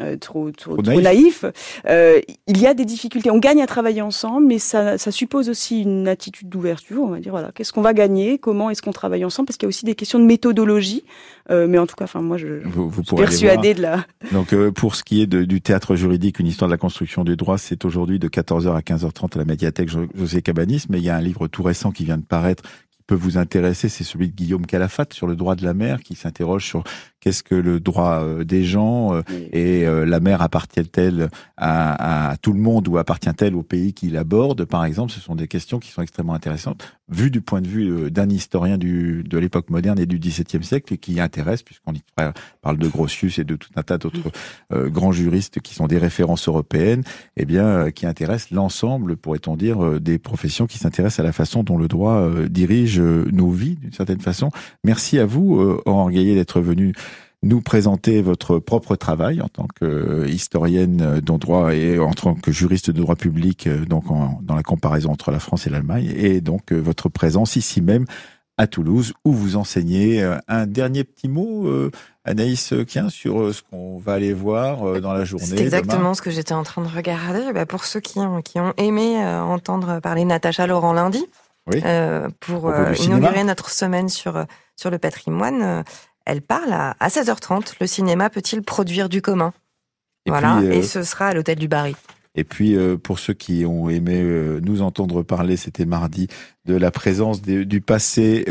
[0.00, 1.44] euh, trop, trop, naïf.
[1.86, 3.30] Euh, il y a des difficultés.
[3.30, 7.02] On gagne à travailler ensemble, mais ça, ça suppose aussi une attitude d'ouverture.
[7.02, 9.66] On va dire voilà, qu'est-ce qu'on va gagner, comment est-ce qu'on travaille ensemble, parce qu'il
[9.66, 11.04] y a aussi des questions de méthodologie.
[11.50, 14.06] Euh, mais en tout cas, enfin moi, je, vous, vous suis persuadée de la.
[14.32, 17.36] Donc pour ce qui est de, du théâtre juridique, une histoire de la construction du
[17.36, 20.84] droit, c'est aujourd'hui de 14h à 15h30 à la médiathèque José Cabanis.
[20.88, 22.62] Mais il y a un livre tout récent qui vient de paraître
[23.10, 26.14] peut vous intéresser, c'est celui de Guillaume Calafat sur le droit de la mer, qui
[26.14, 26.84] s'interroge sur
[27.18, 32.36] qu'est-ce que le droit euh, des gens euh, et euh, la mer appartient-elle à, à,
[32.36, 34.64] tout le monde ou appartient-elle au pays qui l'aborde?
[34.64, 38.10] Par exemple ce sont des questions qui sont extrêmement intéressantes vues du point de vue
[38.10, 42.02] d'un historien du, de l'époque moderne et du XVIIe siècle et qui intéresse puisqu'on y
[42.62, 44.30] parle de Grotius et de tout un tas d'autres
[44.88, 47.02] grands juristes qui sont des références européennes
[47.36, 51.78] eh bien qui intéressent l'ensemble pourrait-on dire des professions qui s'intéressent à la façon dont
[51.78, 54.50] le droit dirige nos vies d'une certaine façon.
[54.84, 55.80] Merci à vous
[56.10, 56.92] Gaillet d'être venu
[57.42, 62.90] nous présenter votre propre travail en tant qu'historienne de droit et en tant que juriste
[62.90, 64.04] de droit public, euh, donc
[64.42, 68.04] dans la comparaison entre la France et l'Allemagne, et donc euh, votre présence ici même
[68.58, 70.22] à Toulouse où vous enseignez.
[70.22, 71.66] Euh, un dernier petit mot,
[72.24, 75.46] Anaïs Quien, sur ce qu'on va aller voir dans la journée.
[75.46, 77.52] C'est exactement ce que j'étais en train de regarder.
[77.54, 81.24] Bah, pour ceux qui ont, qui ont aimé entendre parler Natacha Laurent lundi,
[82.40, 82.70] pour
[83.02, 84.44] inaugurer notre semaine sur,
[84.76, 85.84] sur le patrimoine,
[86.26, 87.74] elle parle à, 16h30.
[87.80, 89.52] Le cinéma peut-il produire du commun?
[90.26, 91.96] Et Voilà, et euh, ce sera à l'hôtel du Barry.
[92.36, 96.28] Et puis, euh, pour ceux qui ont aimé euh, nous entendre parler, c'était mardi,
[96.64, 98.44] de la présence du passé,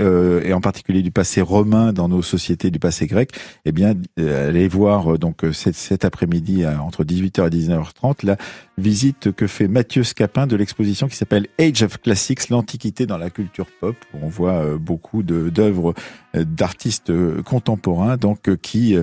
[0.43, 3.31] et en particulier du passé romain dans nos sociétés, du passé grec,
[3.65, 8.35] eh bien, allez voir donc cet, après-midi entre 18h et 19h30 la
[8.77, 13.29] visite que fait Mathieu Scapin de l'exposition qui s'appelle Age of Classics, l'Antiquité dans la
[13.29, 13.95] culture pop.
[14.13, 15.93] Où on voit beaucoup d'œuvres
[16.33, 17.13] d'artistes
[17.43, 18.97] contemporains, donc qui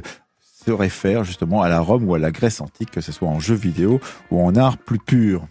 [0.67, 3.39] se réfère justement à la Rome ou à la Grèce antique, que ce soit en
[3.39, 4.01] jeu vidéo
[4.31, 5.47] ou en art plus pur.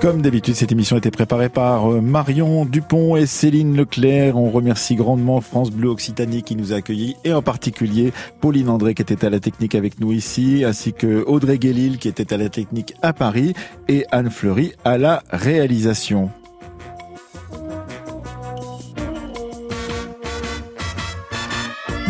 [0.00, 4.36] Comme d'habitude, cette émission a été préparée par euh, Marion Dupont et Céline Leclerc.
[4.36, 8.92] On remercie grandement France Bleu Occitanie qui nous a accueillis et en particulier Pauline André
[8.92, 12.36] qui était à la technique avec nous ici, ainsi que Audrey Guélil qui était à
[12.36, 13.54] la technique à Paris
[13.88, 16.30] et Anne Fleury à la réalisation.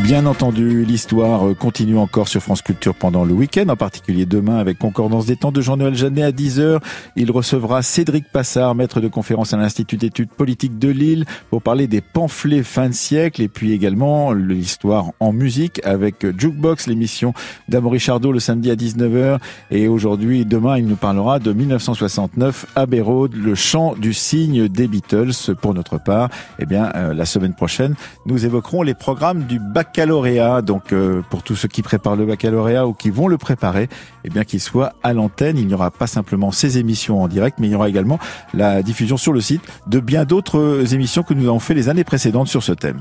[0.04, 4.58] Bien entendu, l'histoire euh, continue encore sur France Culture pendant le week-end, en particulier demain
[4.58, 6.78] avec Concordance des temps de Jean-Noël Jeannet à 10h.
[7.16, 11.86] Il recevra Cédric Passard, maître de conférence à l'Institut d'études politiques de Lille, pour parler
[11.86, 17.32] des pamphlets fin de siècle et puis également l'histoire en musique avec Jukebox, l'émission
[17.70, 19.38] d'Amory Chardot le samedi à 19h.
[19.70, 24.86] Et aujourd'hui, demain, il nous parlera de 1969, Abbey Road, le chant du cygne des
[24.86, 25.54] Beatles.
[25.62, 26.28] Pour notre part,
[26.58, 27.94] eh bien, euh, la semaine prochaine,
[28.26, 30.62] nous évoquerons les programmes du bac baccalauréat.
[30.62, 33.88] Donc euh, pour tous ceux qui préparent le baccalauréat ou qui vont le préparer,
[34.24, 35.56] eh bien qu'il soit à l'antenne.
[35.56, 38.18] Il n'y aura pas simplement ces émissions en direct, mais il y aura également
[38.52, 42.04] la diffusion sur le site de bien d'autres émissions que nous avons fait les années
[42.04, 43.00] précédentes sur ce thème.